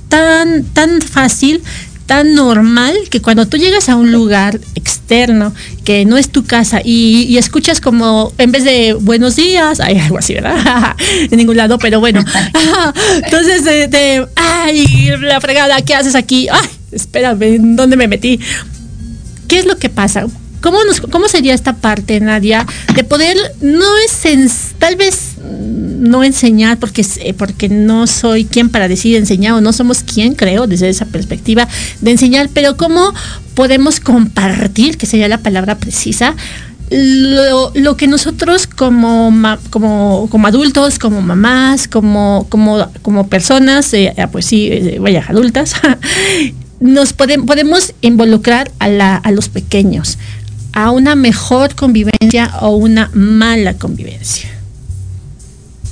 [0.08, 1.62] tan, tan fácil
[2.06, 5.52] tan normal que cuando tú llegas a un lugar externo
[5.84, 10.18] que no es tu casa y, escuchas como en vez de buenos días, hay algo
[10.18, 10.96] así, ¿verdad?
[11.30, 12.24] en ningún lado, pero bueno.
[13.24, 16.48] Entonces, de, de, ay, la fregada, ¿qué haces aquí?
[16.50, 18.40] Ay, espérame, ¿en dónde me metí?
[19.48, 20.26] ¿Qué es lo que pasa?
[20.66, 24.50] ¿Cómo, nos, ¿Cómo sería esta parte, Nadia, de poder, no es, en-
[24.80, 29.72] tal vez no enseñar, porque, eh, porque no soy quien para decir enseñar o no
[29.72, 31.68] somos quien, creo, desde esa perspectiva
[32.00, 33.14] de enseñar, pero cómo
[33.54, 36.34] podemos compartir, que sería la palabra precisa,
[36.90, 39.32] lo, que nosotros como,
[39.70, 45.24] como, como adultos, como mamás, como, como, como personas, eh, ah, pues sí, eh, vaya,
[45.28, 45.74] adultas,
[46.80, 50.18] nos podem- podemos involucrar a, la, a los pequeños
[50.76, 54.50] a una mejor convivencia o una mala convivencia.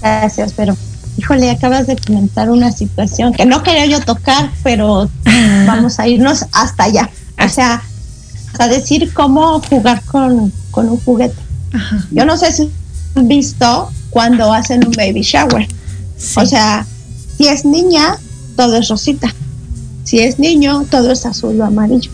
[0.02, 0.76] Gracias, pero
[1.16, 5.08] híjole, acabas de comentar una situación que no quería yo tocar, pero
[5.66, 7.08] vamos a irnos hasta allá.
[7.42, 7.82] O sea,
[8.52, 11.34] hasta decir cómo jugar con, con un juguete.
[12.10, 12.70] Yo no sé si
[13.14, 15.66] han visto cuando hacen un baby shower.
[16.36, 16.86] O sea,
[17.38, 18.18] si es niña,
[18.54, 19.34] todo es rosita.
[20.04, 22.10] Si es niño, todo es azul o amarillo.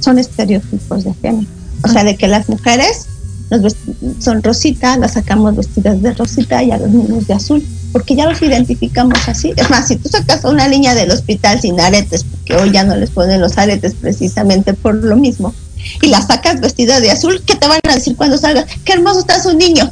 [0.00, 1.61] Son estereotipos de género.
[1.84, 3.06] O sea, de que las mujeres
[3.50, 3.74] nos
[4.18, 8.26] son rosita, las sacamos vestidas de rosita y a los niños de azul, porque ya
[8.26, 9.52] los identificamos así.
[9.56, 12.84] Es más, si tú sacas a una niña del hospital sin aretes, porque hoy ya
[12.84, 15.54] no les ponen los aretes precisamente por lo mismo,
[16.00, 18.66] y la sacas vestida de azul, ¿qué te van a decir cuando salgas?
[18.84, 19.90] ¡Qué hermoso está su niño!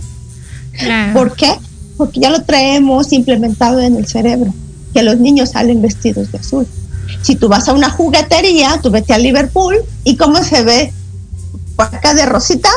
[1.13, 1.53] ¿Por qué?
[1.97, 4.55] Porque ya lo traemos implementado en el cerebro,
[4.95, 6.67] que los niños salen vestidos de azul.
[7.23, 10.93] Si tú vas a una juguetería, tú vete a Liverpool y cómo se ve
[11.81, 12.69] por acá de rosita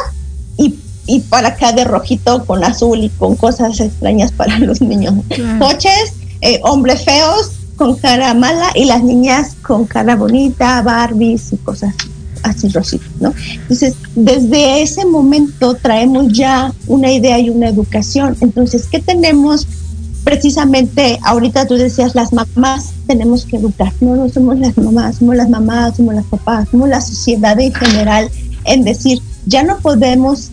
[0.57, 0.75] y,
[1.07, 5.15] y por acá de rojito con azul y con cosas extrañas para los niños.
[5.27, 5.65] Claro.
[5.65, 11.57] Coches, eh, hombres feos con cara mala y las niñas con cara bonita, Barbies y
[11.57, 11.93] cosas
[12.43, 13.33] así rositas, ¿no?
[13.53, 18.35] Entonces, desde ese momento traemos ya una idea y una educación.
[18.41, 19.67] Entonces, ¿qué tenemos?
[20.25, 23.91] Precisamente, ahorita tú decías, las mamás tenemos que educar.
[23.99, 27.73] No, no somos las mamás, somos las mamás, somos las papás, somos la sociedad en
[27.73, 28.29] general
[28.65, 30.49] en decir, ya no podemos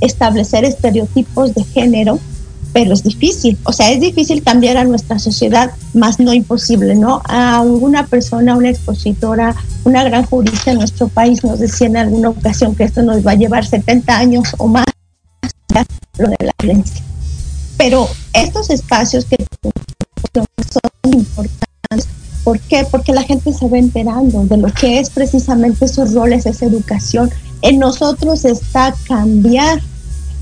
[0.00, 2.18] establecer estereotipos de género,
[2.74, 3.56] pero es difícil.
[3.64, 7.22] O sea, es difícil cambiar a nuestra sociedad, más no imposible, ¿no?
[7.24, 9.54] A alguna persona, una expositora,
[9.84, 13.32] una gran jurista en nuestro país nos decía en alguna ocasión que esto nos va
[13.32, 14.84] a llevar 70 años o más,
[16.18, 17.00] lo de la violencia.
[17.76, 19.36] Pero estos espacios que
[20.72, 22.08] son importantes,
[22.42, 22.86] ¿por qué?
[22.90, 27.30] Porque la gente se va enterando de lo que es precisamente esos roles, esa educación.
[27.64, 29.80] En nosotros está cambiar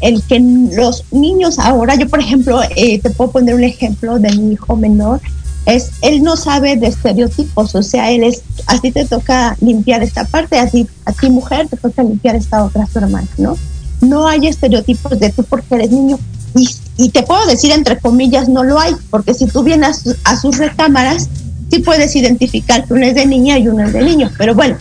[0.00, 4.32] el que los niños ahora, yo por ejemplo, eh, te puedo poner un ejemplo de
[4.36, 5.20] mi hijo menor,
[5.64, 10.02] es, él no sabe de estereotipos, o sea, él es, a ti te toca limpiar
[10.02, 13.56] esta parte, a ti, a ti mujer te toca limpiar esta otra su hermana, ¿no?
[14.00, 16.18] No hay estereotipos de tú porque eres niño.
[16.56, 19.94] Y, y te puedo decir, entre comillas, no lo hay, porque si tú vienes a,
[19.94, 21.28] su- a sus recámaras,
[21.70, 24.76] sí puedes identificar que uno es de niña y uno es de niño, pero bueno,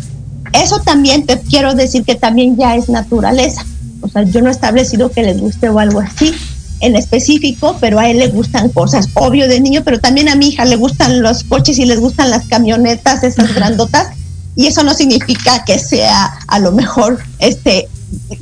[0.54, 3.66] eso también te quiero decir que también ya es naturaleza.
[4.02, 6.34] O sea, yo no he establecido que les guste o algo así
[6.82, 10.50] en específico, pero a él le gustan cosas, obvio de niño, pero también a mi
[10.50, 14.08] hija le gustan los coches y les gustan las camionetas, esas grandotas,
[14.56, 17.88] y eso no significa que sea a lo mejor este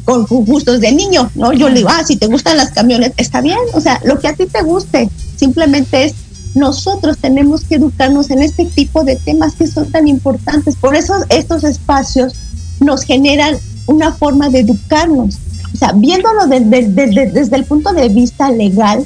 [0.04, 1.54] con gustos de niño, ¿no?
[1.54, 4.28] Yo le digo, ah, si te gustan las camionetas, está bien, o sea, lo que
[4.28, 6.14] a ti te guste, simplemente es
[6.56, 10.76] nosotros tenemos que educarnos en este tipo de temas que son tan importantes.
[10.76, 12.34] Por eso estos espacios
[12.80, 15.38] nos generan una forma de educarnos.
[15.74, 19.06] O sea, viéndolo desde el punto de vista legal,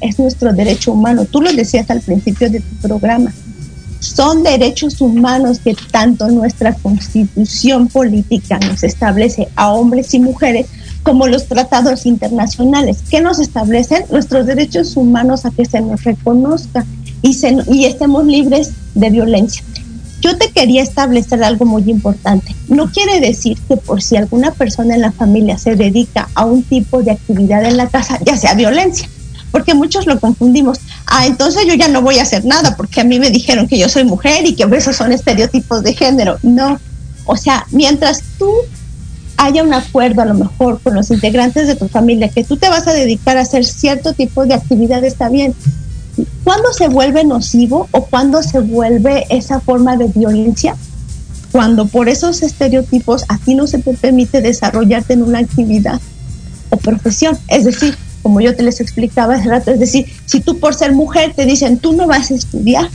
[0.00, 1.24] es nuestro derecho humano.
[1.24, 3.32] Tú lo decías al principio de tu programa.
[4.00, 10.66] Son derechos humanos que tanto nuestra constitución política nos establece a hombres y mujeres
[11.02, 16.84] como los tratados internacionales que nos establecen nuestros derechos humanos a que se nos reconozca
[17.22, 19.62] y, se, y estemos libres de violencia.
[20.20, 22.54] Yo te quería establecer algo muy importante.
[22.68, 26.62] No quiere decir que por si alguna persona en la familia se dedica a un
[26.62, 29.08] tipo de actividad en la casa, ya sea violencia,
[29.50, 30.78] porque muchos lo confundimos.
[31.06, 33.78] Ah, entonces yo ya no voy a hacer nada porque a mí me dijeron que
[33.78, 36.38] yo soy mujer y que esos son estereotipos de género.
[36.44, 36.78] No,
[37.26, 38.52] o sea, mientras tú
[39.44, 42.68] haya un acuerdo a lo mejor con los integrantes de tu familia que tú te
[42.68, 45.54] vas a dedicar a hacer cierto tipo de actividad, está bien.
[46.44, 50.76] ¿Cuándo se vuelve nocivo o cuándo se vuelve esa forma de violencia?
[51.50, 56.00] Cuando por esos estereotipos a ti no se te permite desarrollarte en una actividad
[56.70, 57.36] o profesión.
[57.48, 60.92] Es decir, como yo te les explicaba hace rato, es decir, si tú por ser
[60.92, 62.88] mujer te dicen tú no vas a estudiar,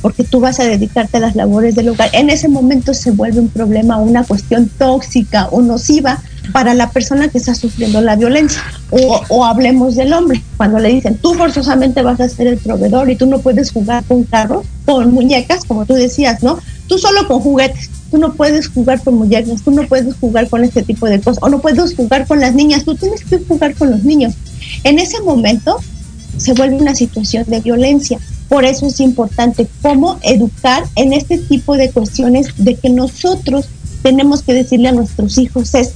[0.00, 2.10] porque tú vas a dedicarte a las labores del hogar.
[2.12, 6.20] En ese momento se vuelve un problema, una cuestión tóxica o nociva
[6.52, 8.62] para la persona que está sufriendo la violencia.
[8.90, 13.16] O, hablemos del hombre, cuando le dicen, tú forzosamente vas a ser el proveedor y
[13.16, 16.58] tú no puedes jugar con carros, con muñecas, como tú decías, ¿no?
[16.88, 20.64] Tú solo con juguetes, tú no puedes jugar con muñecas, tú no puedes jugar con
[20.64, 23.74] este tipo de cosas, o no puedes jugar con las niñas, tú tienes que jugar
[23.74, 24.34] con los niños.
[24.82, 25.78] En ese momento
[26.36, 28.18] se vuelve una situación de violencia
[28.50, 33.68] por eso es importante cómo educar en este tipo de cuestiones de que nosotros
[34.02, 35.92] tenemos que decirle a nuestros hijos es,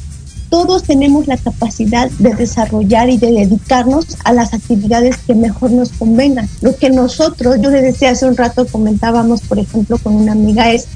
[0.51, 5.91] todos tenemos la capacidad de desarrollar y de dedicarnos a las actividades que mejor nos
[5.91, 6.49] convengan.
[6.61, 10.71] Lo que nosotros, yo le decía hace un rato, comentábamos, por ejemplo, con una amiga,
[10.71, 10.87] es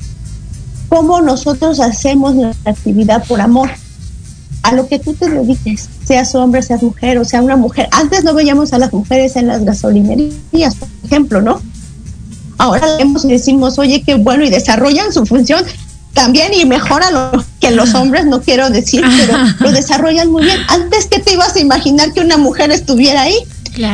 [0.88, 3.68] cómo nosotros hacemos nuestra actividad por amor
[4.62, 7.88] a lo que tú te dediques, seas hombre, seas mujer o sea una mujer.
[7.92, 11.60] Antes no veíamos a las mujeres en las gasolinerías, por ejemplo, ¿no?
[12.58, 15.64] Ahora vemos y decimos, oye, qué bueno, y desarrollan su función
[16.12, 20.58] también y mejora lo que los hombres, no quiero decir, pero lo desarrollan muy bien.
[20.68, 23.36] Antes, ¿qué te ibas a imaginar que una mujer estuviera ahí?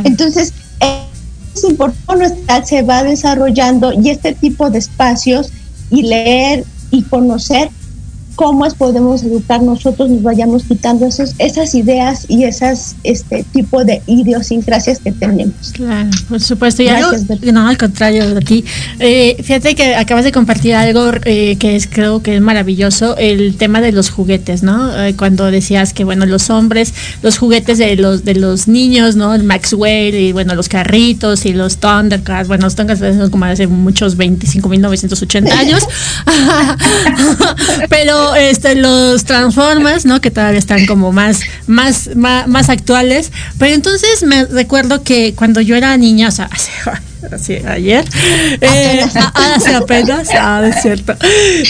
[0.05, 2.33] Entonces, es importante,
[2.65, 5.51] se va desarrollando y este tipo de espacios
[5.91, 7.71] y leer y conocer
[8.35, 13.85] cómo es podemos educar nosotros, nos vayamos quitando esos, esas ideas y esas este tipo
[13.85, 15.73] de idiosincrasias que tenemos.
[15.73, 16.83] Claro, por supuesto.
[16.83, 16.89] Y
[17.53, 18.65] no, al contrario de ti.
[18.99, 23.57] Eh, fíjate que acabas de compartir algo eh, que es creo que es maravilloso, el
[23.57, 25.05] tema de los juguetes, ¿no?
[25.05, 29.35] Eh, cuando decías que bueno, los hombres, los juguetes de los de los niños, ¿no?
[29.35, 33.67] El Maxwell y bueno, los carritos y los Thundercats, bueno, los Thundercats son como hace
[33.67, 35.83] muchos 25.980 años.
[37.89, 40.21] Pero este, los Transformers, ¿no?
[40.21, 43.31] Que todavía están como más, más, más, actuales.
[43.59, 46.49] Pero entonces me recuerdo que cuando yo era niña, o sea,
[47.31, 48.05] hace, ayer,
[48.61, 49.05] eh,
[49.35, 51.15] hace apenas, ah, es cierto,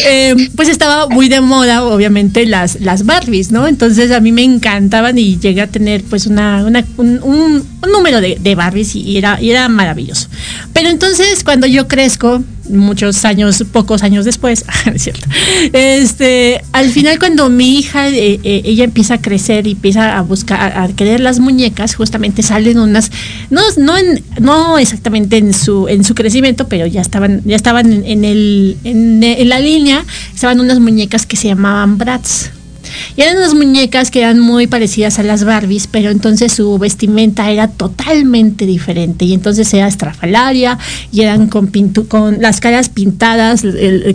[0.06, 3.66] eh, pues estaba muy de moda, obviamente, las, las Barbies, ¿no?
[3.66, 8.20] Entonces a mí me encantaban y llegué a tener pues una, una un, un, número
[8.20, 10.28] de, de Barbies y era, y era maravilloso.
[10.72, 15.26] Pero entonces cuando yo crezco, muchos años, pocos años después, es cierto.
[15.72, 20.22] Este, al final cuando mi hija, eh, eh, ella empieza a crecer y empieza a
[20.22, 23.10] buscar, a, querer las muñecas, justamente salen unas,
[23.50, 23.94] no, no,
[24.40, 29.48] no exactamente en su, en su crecimiento, pero ya estaban, ya estaban en, el, en
[29.48, 30.04] la línea,
[30.34, 32.50] estaban unas muñecas que se llamaban Bratz.
[33.16, 37.50] Y eran unas muñecas que eran muy parecidas a las Barbies, pero entonces su vestimenta
[37.50, 39.24] era totalmente diferente.
[39.24, 40.78] Y entonces era estrafalaria
[41.12, 41.70] y eran con,
[42.08, 43.62] con las caras pintadas,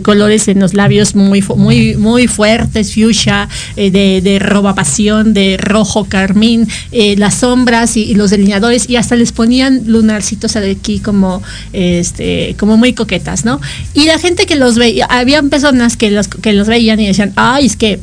[0.02, 5.56] colores en los labios muy, muy, muy fuertes, fuchsia, eh, de, de roba pasión, de
[5.58, 11.42] rojo carmín, eh, las sombras y, los delineadores, y hasta les ponían lunarcitos aquí como,
[11.72, 13.60] este, como muy coquetas, ¿no?
[13.94, 17.32] Y la gente que los veía, habían personas que los, que los veían y decían,
[17.36, 18.00] ay, es que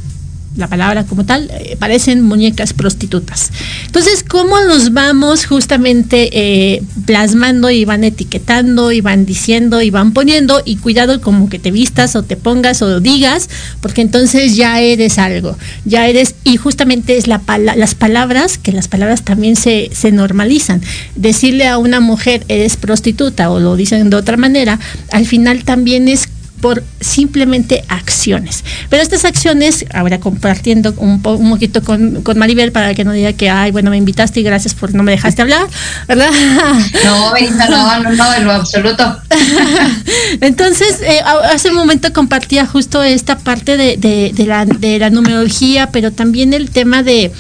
[0.58, 3.51] la palabra como tal, eh, parecen muñecas prostitutas.
[3.86, 10.12] Entonces, ¿cómo los vamos justamente eh, plasmando y van etiquetando y van diciendo y van
[10.12, 10.62] poniendo?
[10.66, 13.49] Y cuidado como que te vistas o te pongas o digas,
[13.82, 18.88] porque entonces ya eres algo, ya eres, y justamente es la las palabras, que las
[18.88, 20.82] palabras también se, se normalizan.
[21.16, 24.80] Decirle a una mujer eres prostituta o lo dicen de otra manera,
[25.12, 26.28] al final también es
[26.62, 28.64] por simplemente acciones.
[28.89, 33.34] Pero estas acciones, ahora compartiendo un, un poquito con, con, Maribel para que no diga
[33.34, 35.68] que, ay, bueno, me invitaste y gracias por no me dejaste hablar,
[36.08, 36.30] ¿verdad?
[37.03, 39.18] No, no, no, no, en lo absoluto.
[40.41, 41.20] Entonces, eh,
[41.51, 46.12] hace un momento compartía justo esta parte de, de, de, la, de la numerología, pero
[46.12, 47.32] también el tema de,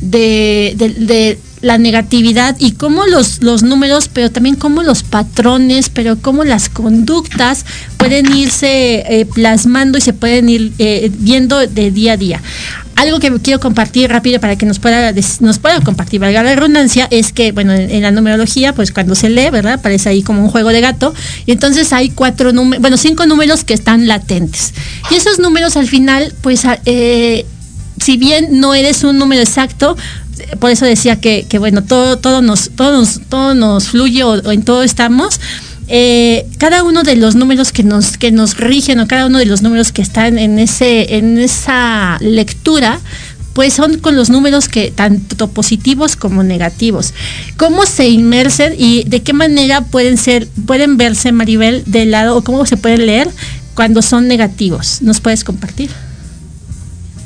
[0.00, 6.16] de, de la negatividad y cómo los, los números, pero también cómo los patrones, pero
[6.20, 12.14] cómo las conductas pueden irse eh, plasmando y se pueden ir eh, viendo de día
[12.14, 12.42] a día.
[12.96, 17.08] Algo que quiero compartir rápido para que nos pueda, nos pueda compartir, valga la redundancia,
[17.10, 19.74] es que, bueno, en, la numerología, pues cuando se lee, ¿verdad?
[19.74, 21.14] Aparece ahí como un juego de gato,
[21.46, 24.74] y entonces hay cuatro números, bueno, cinco números que están latentes.
[25.10, 27.46] Y esos números al final, pues, eh,
[27.98, 29.96] si bien no eres un número exacto,
[30.58, 34.82] por eso decía que, bueno, todo, todo, nos, todo, todo nos fluye o, en todo
[34.82, 35.40] estamos.
[35.88, 39.46] Eh, cada uno de los números que nos, que nos rigen o cada uno de
[39.46, 43.00] los números que están en, ese, en esa lectura,
[43.54, 47.12] pues son con los números que tanto positivos como negativos.
[47.56, 52.44] ¿Cómo se inmersen y de qué manera pueden ser, pueden verse, Maribel, del lado o
[52.44, 53.28] cómo se pueden leer
[53.74, 55.02] cuando son negativos?
[55.02, 55.90] ¿Nos puedes compartir?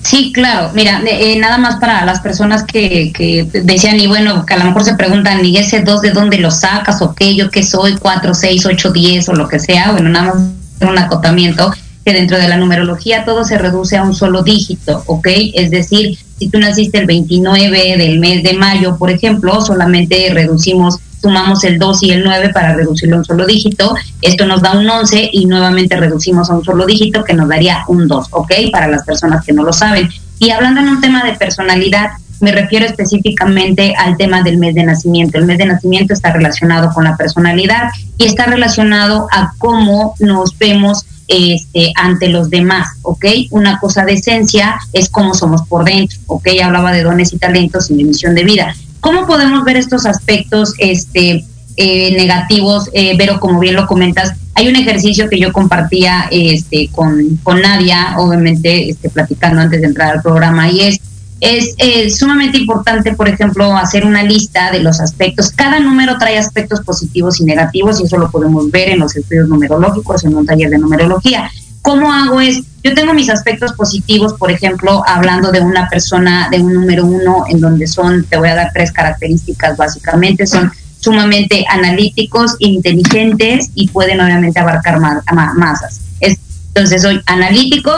[0.05, 0.70] Sí, claro.
[0.74, 4.66] Mira, eh, nada más para las personas que, que, decían, y bueno, que a lo
[4.66, 7.00] mejor se preguntan, ¿y ese 2 de dónde lo sacas?
[7.00, 7.34] ¿O qué?
[7.34, 7.94] ¿Yo qué soy?
[7.94, 9.92] ¿4, 6, 8, 10 o lo que sea?
[9.92, 10.42] Bueno, nada más
[10.88, 11.72] un acotamiento
[12.05, 15.26] que dentro de la numerología todo se reduce a un solo dígito, ¿ok?
[15.55, 20.98] Es decir, si tú naciste el 29 del mes de mayo, por ejemplo, solamente reducimos
[21.25, 23.95] sumamos el 2 y el 9 para reducirlo a un solo dígito.
[24.20, 27.83] Esto nos da un 11 y nuevamente reducimos a un solo dígito que nos daría
[27.89, 28.53] un 2, ¿ok?
[28.70, 30.11] Para las personas que no lo saben.
[30.39, 32.11] Y hablando en un tema de personalidad,
[32.41, 35.39] me refiero específicamente al tema del mes de nacimiento.
[35.39, 40.59] El mes de nacimiento está relacionado con la personalidad y está relacionado a cómo nos
[40.59, 43.25] vemos este, ante los demás, ¿ok?
[43.51, 46.49] Una cosa de esencia es cómo somos por dentro, ¿ok?
[46.62, 48.75] Hablaba de dones y talentos y de misión de vida.
[49.05, 51.44] ¿Cómo podemos ver estos aspectos este,
[51.76, 52.88] eh, negativos?
[52.94, 57.61] Eh, Vero, como bien lo comentas, hay un ejercicio que yo compartía este, con, con
[57.61, 61.00] Nadia, obviamente este, platicando antes de entrar al programa, y es
[61.40, 65.50] es sumamente importante, por ejemplo, hacer una lista de los aspectos.
[65.50, 69.50] Cada número trae aspectos positivos y negativos y eso lo podemos ver en los estudios
[69.50, 71.50] numerológicos, en un taller de numerología.
[71.82, 72.62] ¿Cómo hago es?
[72.85, 77.47] Yo tengo mis aspectos positivos, por ejemplo, hablando de una persona, de un número uno,
[77.49, 80.70] en donde son, te voy a dar tres características básicamente, son
[81.01, 86.03] sumamente analíticos, inteligentes y pueden obviamente abarcar masas.
[86.20, 87.91] Entonces soy analítico,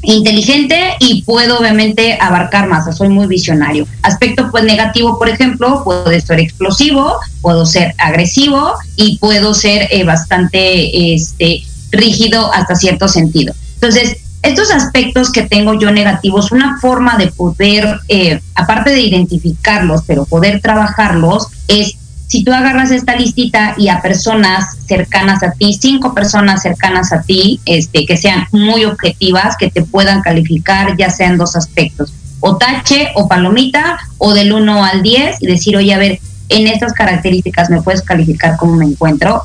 [0.00, 3.86] inteligente y puedo obviamente abarcar masas, soy muy visionario.
[4.00, 10.04] Aspecto pues negativo, por ejemplo, puedo ser explosivo, puedo ser agresivo y puedo ser eh,
[10.04, 13.52] bastante este rígido hasta cierto sentido.
[13.80, 20.02] Entonces, estos aspectos que tengo yo negativos, una forma de poder, eh, aparte de identificarlos,
[20.06, 25.72] pero poder trabajarlos, es si tú agarras esta listita y a personas cercanas a ti,
[25.72, 31.08] cinco personas cercanas a ti, este, que sean muy objetivas, que te puedan calificar, ya
[31.08, 35.94] sean dos aspectos, o tache o palomita, o del 1 al 10, y decir, oye,
[35.94, 36.20] a ver,
[36.50, 39.44] en estas características me puedes calificar cómo me encuentro,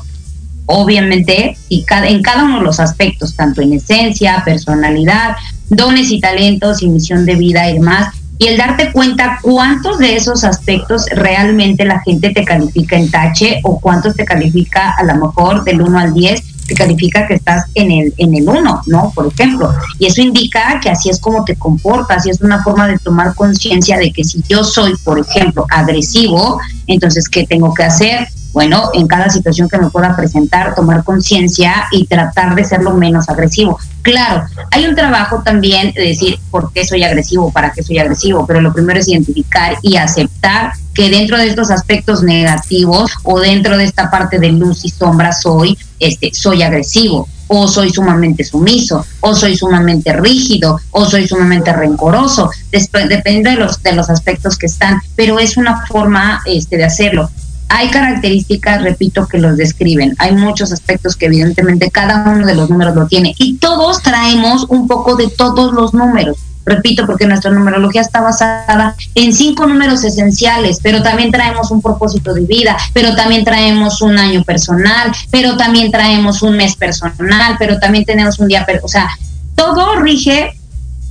[0.66, 5.36] obviamente, y cada, en cada uno de los aspectos, tanto en esencia, personalidad,
[5.68, 10.16] dones y talentos y misión de vida y demás, y el darte cuenta cuántos de
[10.16, 15.14] esos aspectos realmente la gente te califica en tache o cuántos te califica a lo
[15.26, 19.12] mejor del 1 al 10 te califica que estás en el en el 1, ¿no?
[19.14, 22.88] Por ejemplo, y eso indica que así es como te comportas y es una forma
[22.88, 27.84] de tomar conciencia de que si yo soy, por ejemplo, agresivo, entonces qué tengo que
[27.84, 28.28] hacer?
[28.54, 32.94] Bueno, en cada situación que me pueda presentar, tomar conciencia y tratar de ser lo
[32.94, 33.78] menos agresivo.
[34.02, 38.46] Claro, hay un trabajo también de decir por qué soy agresivo, para qué soy agresivo,
[38.46, 43.76] pero lo primero es identificar y aceptar que dentro de estos aspectos negativos o dentro
[43.76, 49.04] de esta parte de luz y sombra soy, este, soy agresivo o soy sumamente sumiso,
[49.20, 54.66] o soy sumamente rígido, o soy sumamente rencoroso, depende de los, de los aspectos que
[54.66, 57.30] están, pero es una forma este, de hacerlo.
[57.68, 60.14] Hay características, repito, que los describen.
[60.18, 63.34] Hay muchos aspectos que evidentemente cada uno de los números lo tiene.
[63.38, 66.36] Y todos traemos un poco de todos los números.
[66.66, 72.32] repito, porque nuestra numerología está basada en cinco números esenciales, pero también traemos un propósito
[72.32, 77.78] de vida, pero también traemos un año personal, pero también traemos un mes personal, pero
[77.78, 79.10] también tenemos un día, o sea,
[79.54, 80.58] todo rige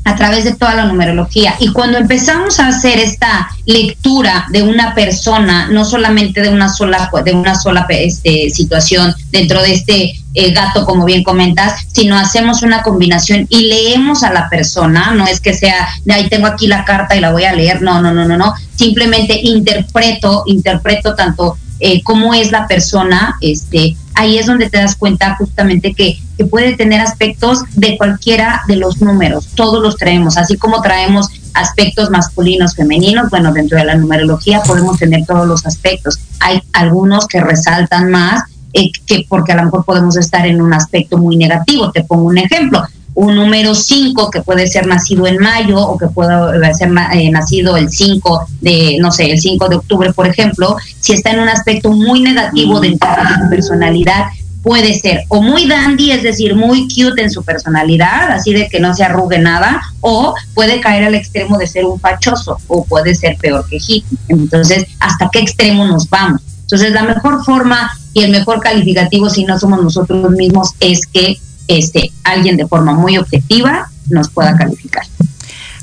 [0.06, 1.56] a través de toda la numerología.
[1.60, 7.10] Y cuando empezamos a hacer esta lectura de una persona, no solamente de una sola,
[7.24, 12.64] de una sola este, situación dentro de este eh, gato, como bien comentas, sino hacemos
[12.64, 16.68] una combinación y leemos a la persona, no es que sea, de ahí tengo aquí
[16.68, 21.16] la carta y la voy a leer, no, no, no, no, no, simplemente interpreto, interpreto
[21.16, 26.18] tanto eh, cómo es la persona, este, ahí es donde te das cuenta justamente que,
[26.38, 31.28] que puede tener aspectos de cualquiera de los números, todos los traemos, así como traemos
[31.54, 36.20] aspectos masculinos, femeninos, bueno, dentro de la numerología podemos tener todos los aspectos.
[36.40, 38.44] Hay algunos que resaltan más
[38.74, 41.92] eh, que porque a lo mejor podemos estar en un aspecto muy negativo.
[41.92, 42.84] Te pongo un ejemplo.
[43.16, 47.78] Un número 5 que puede ser nacido en mayo o que puede ser eh, nacido
[47.78, 51.50] el 5 de, no sé, el 5 de octubre, por ejemplo, si está en un
[51.50, 54.26] aspecto muy negativo dentro de su personalidad,
[54.64, 58.80] puede ser o muy dandy, es decir, muy cute en su personalidad, así de que
[58.80, 63.14] no se arrugue nada, o puede caer al extremo de ser un fachoso, o puede
[63.14, 64.18] ser peor que hippie.
[64.30, 66.42] Entonces, ¿hasta qué extremo nos vamos?
[66.62, 71.38] Entonces, la mejor forma y el mejor calificativo, si no somos nosotros mismos, es que
[71.68, 75.04] este, alguien de forma muy objetiva nos pueda calificar.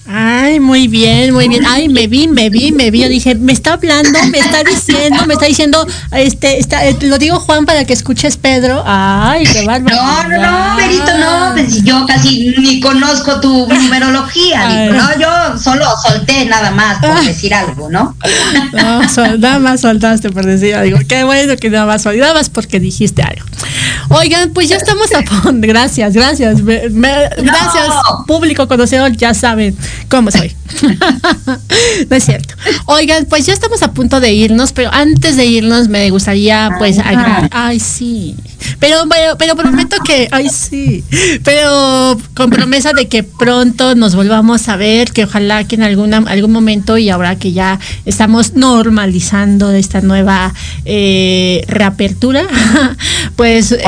[0.06, 1.64] Ay, muy bien, muy bien.
[1.66, 3.00] Ay, me vi, me vi, me vi.
[3.02, 7.18] Yo dije, me está hablando, me está diciendo, me está diciendo, este, está, eh, lo
[7.18, 8.82] digo Juan para que escuches Pedro.
[8.86, 9.94] Ay, qué bárbaro.
[9.94, 11.52] No, no, no, Perito, no.
[11.52, 14.90] Pues yo casi ni conozco tu numerología.
[14.90, 18.16] no, yo solo solté nada más por decir algo, ¿no?
[18.72, 20.98] No, nada más soltaste por decir algo.
[21.06, 23.44] Qué bueno que nada más, nada más porque dijiste algo.
[24.08, 25.20] Oigan, pues ya estamos a.
[25.52, 26.64] Gracias, gracias.
[26.64, 27.86] gracias,
[28.26, 29.76] público conocedor, ya saben
[30.08, 30.54] cómo soy.
[32.10, 32.54] no es cierto.
[32.86, 36.98] Oigan, pues ya estamos a punto de irnos, pero antes de irnos me gustaría pues
[37.50, 38.36] Ay, sí.
[38.78, 41.04] Pero bueno, pero prometo que, ay sí,
[41.44, 46.18] pero con promesa de que pronto nos volvamos a ver, que ojalá que en alguna,
[46.26, 50.52] algún momento y ahora que ya estamos normalizando esta nueva
[50.84, 52.46] eh, reapertura,
[53.36, 53.80] pues eh,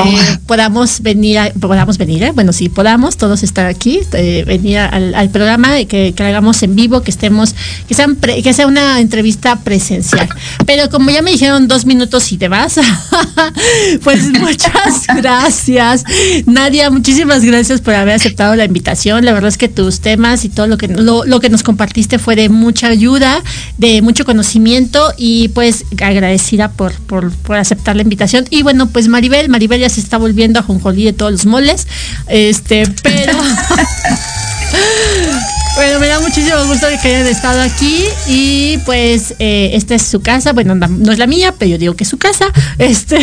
[0.45, 2.31] podamos venir, podamos venir, ¿eh?
[2.31, 7.01] bueno sí podamos todos estar aquí, venir al, al programa que, que, hagamos en vivo,
[7.01, 7.55] que estemos,
[7.87, 10.27] que sean que sea una entrevista presencial.
[10.65, 12.79] Pero como ya me dijeron dos minutos y te vas,
[14.03, 14.31] pues
[14.63, 16.03] muchas gracias.
[16.45, 19.25] Nadia, muchísimas gracias por haber aceptado la invitación.
[19.25, 22.35] La verdad es que tus temas y todo lo que, lo, que nos compartiste fue
[22.35, 23.41] de mucha ayuda,
[23.77, 28.45] de mucho conocimiento y pues agradecida por, por, por aceptar la invitación.
[28.49, 31.87] Y bueno, pues Maribel, Maribel ya se está volviendo a jonjolí de todos los moles.
[32.27, 33.33] Este, pero
[35.75, 40.21] Bueno, me da muchísimo gusto que hayan estado aquí y pues eh, esta es su
[40.21, 42.45] casa, bueno, no es la mía, pero yo digo que es su casa,
[42.77, 43.17] este,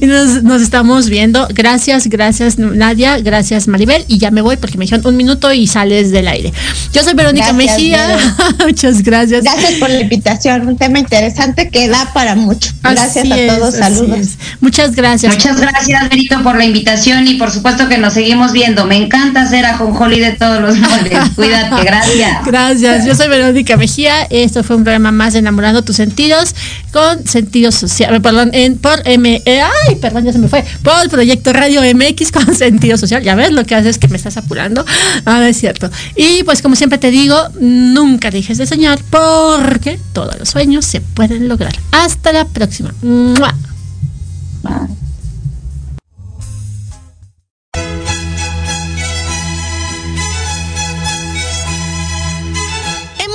[0.00, 1.48] y nos, estamos viendo.
[1.52, 5.66] Gracias, gracias Nadia, gracias Maribel y ya me voy porque me dijeron un minuto y
[5.66, 6.52] sales del aire.
[6.92, 8.18] Yo soy Verónica Mejía,
[8.64, 9.42] muchas gracias.
[9.42, 12.70] Gracias por la invitación, un tema interesante que da para mucho.
[12.84, 14.28] Gracias a todos, saludos.
[14.60, 15.34] Muchas gracias.
[15.34, 18.86] Muchas gracias, Benito, por la invitación y por supuesto que nos seguimos viendo.
[18.86, 21.18] Me encanta hacer a Jonjoli de todos los moldes.
[21.34, 22.44] Cuídate gracias.
[22.46, 23.06] Gracias.
[23.06, 24.22] Yo soy Verónica Mejía.
[24.30, 26.54] Esto fue un programa más de Enamorando tus sentidos
[26.92, 28.14] con sentido social.
[28.14, 29.42] Eh, perdón, en, por M.
[29.44, 30.64] Eh, ay, perdón, ya se me fue.
[30.82, 33.22] Por el proyecto Radio MX con sentido social.
[33.22, 34.84] Ya ves lo que haces que me estás apurando.
[35.24, 35.90] Ah, es cierto.
[36.16, 41.00] Y pues como siempre te digo, nunca dejes de soñar porque todos los sueños se
[41.00, 41.74] pueden lograr.
[41.92, 42.94] Hasta la próxima.
[43.02, 43.64] Bye.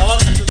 [0.00, 0.49] Agora...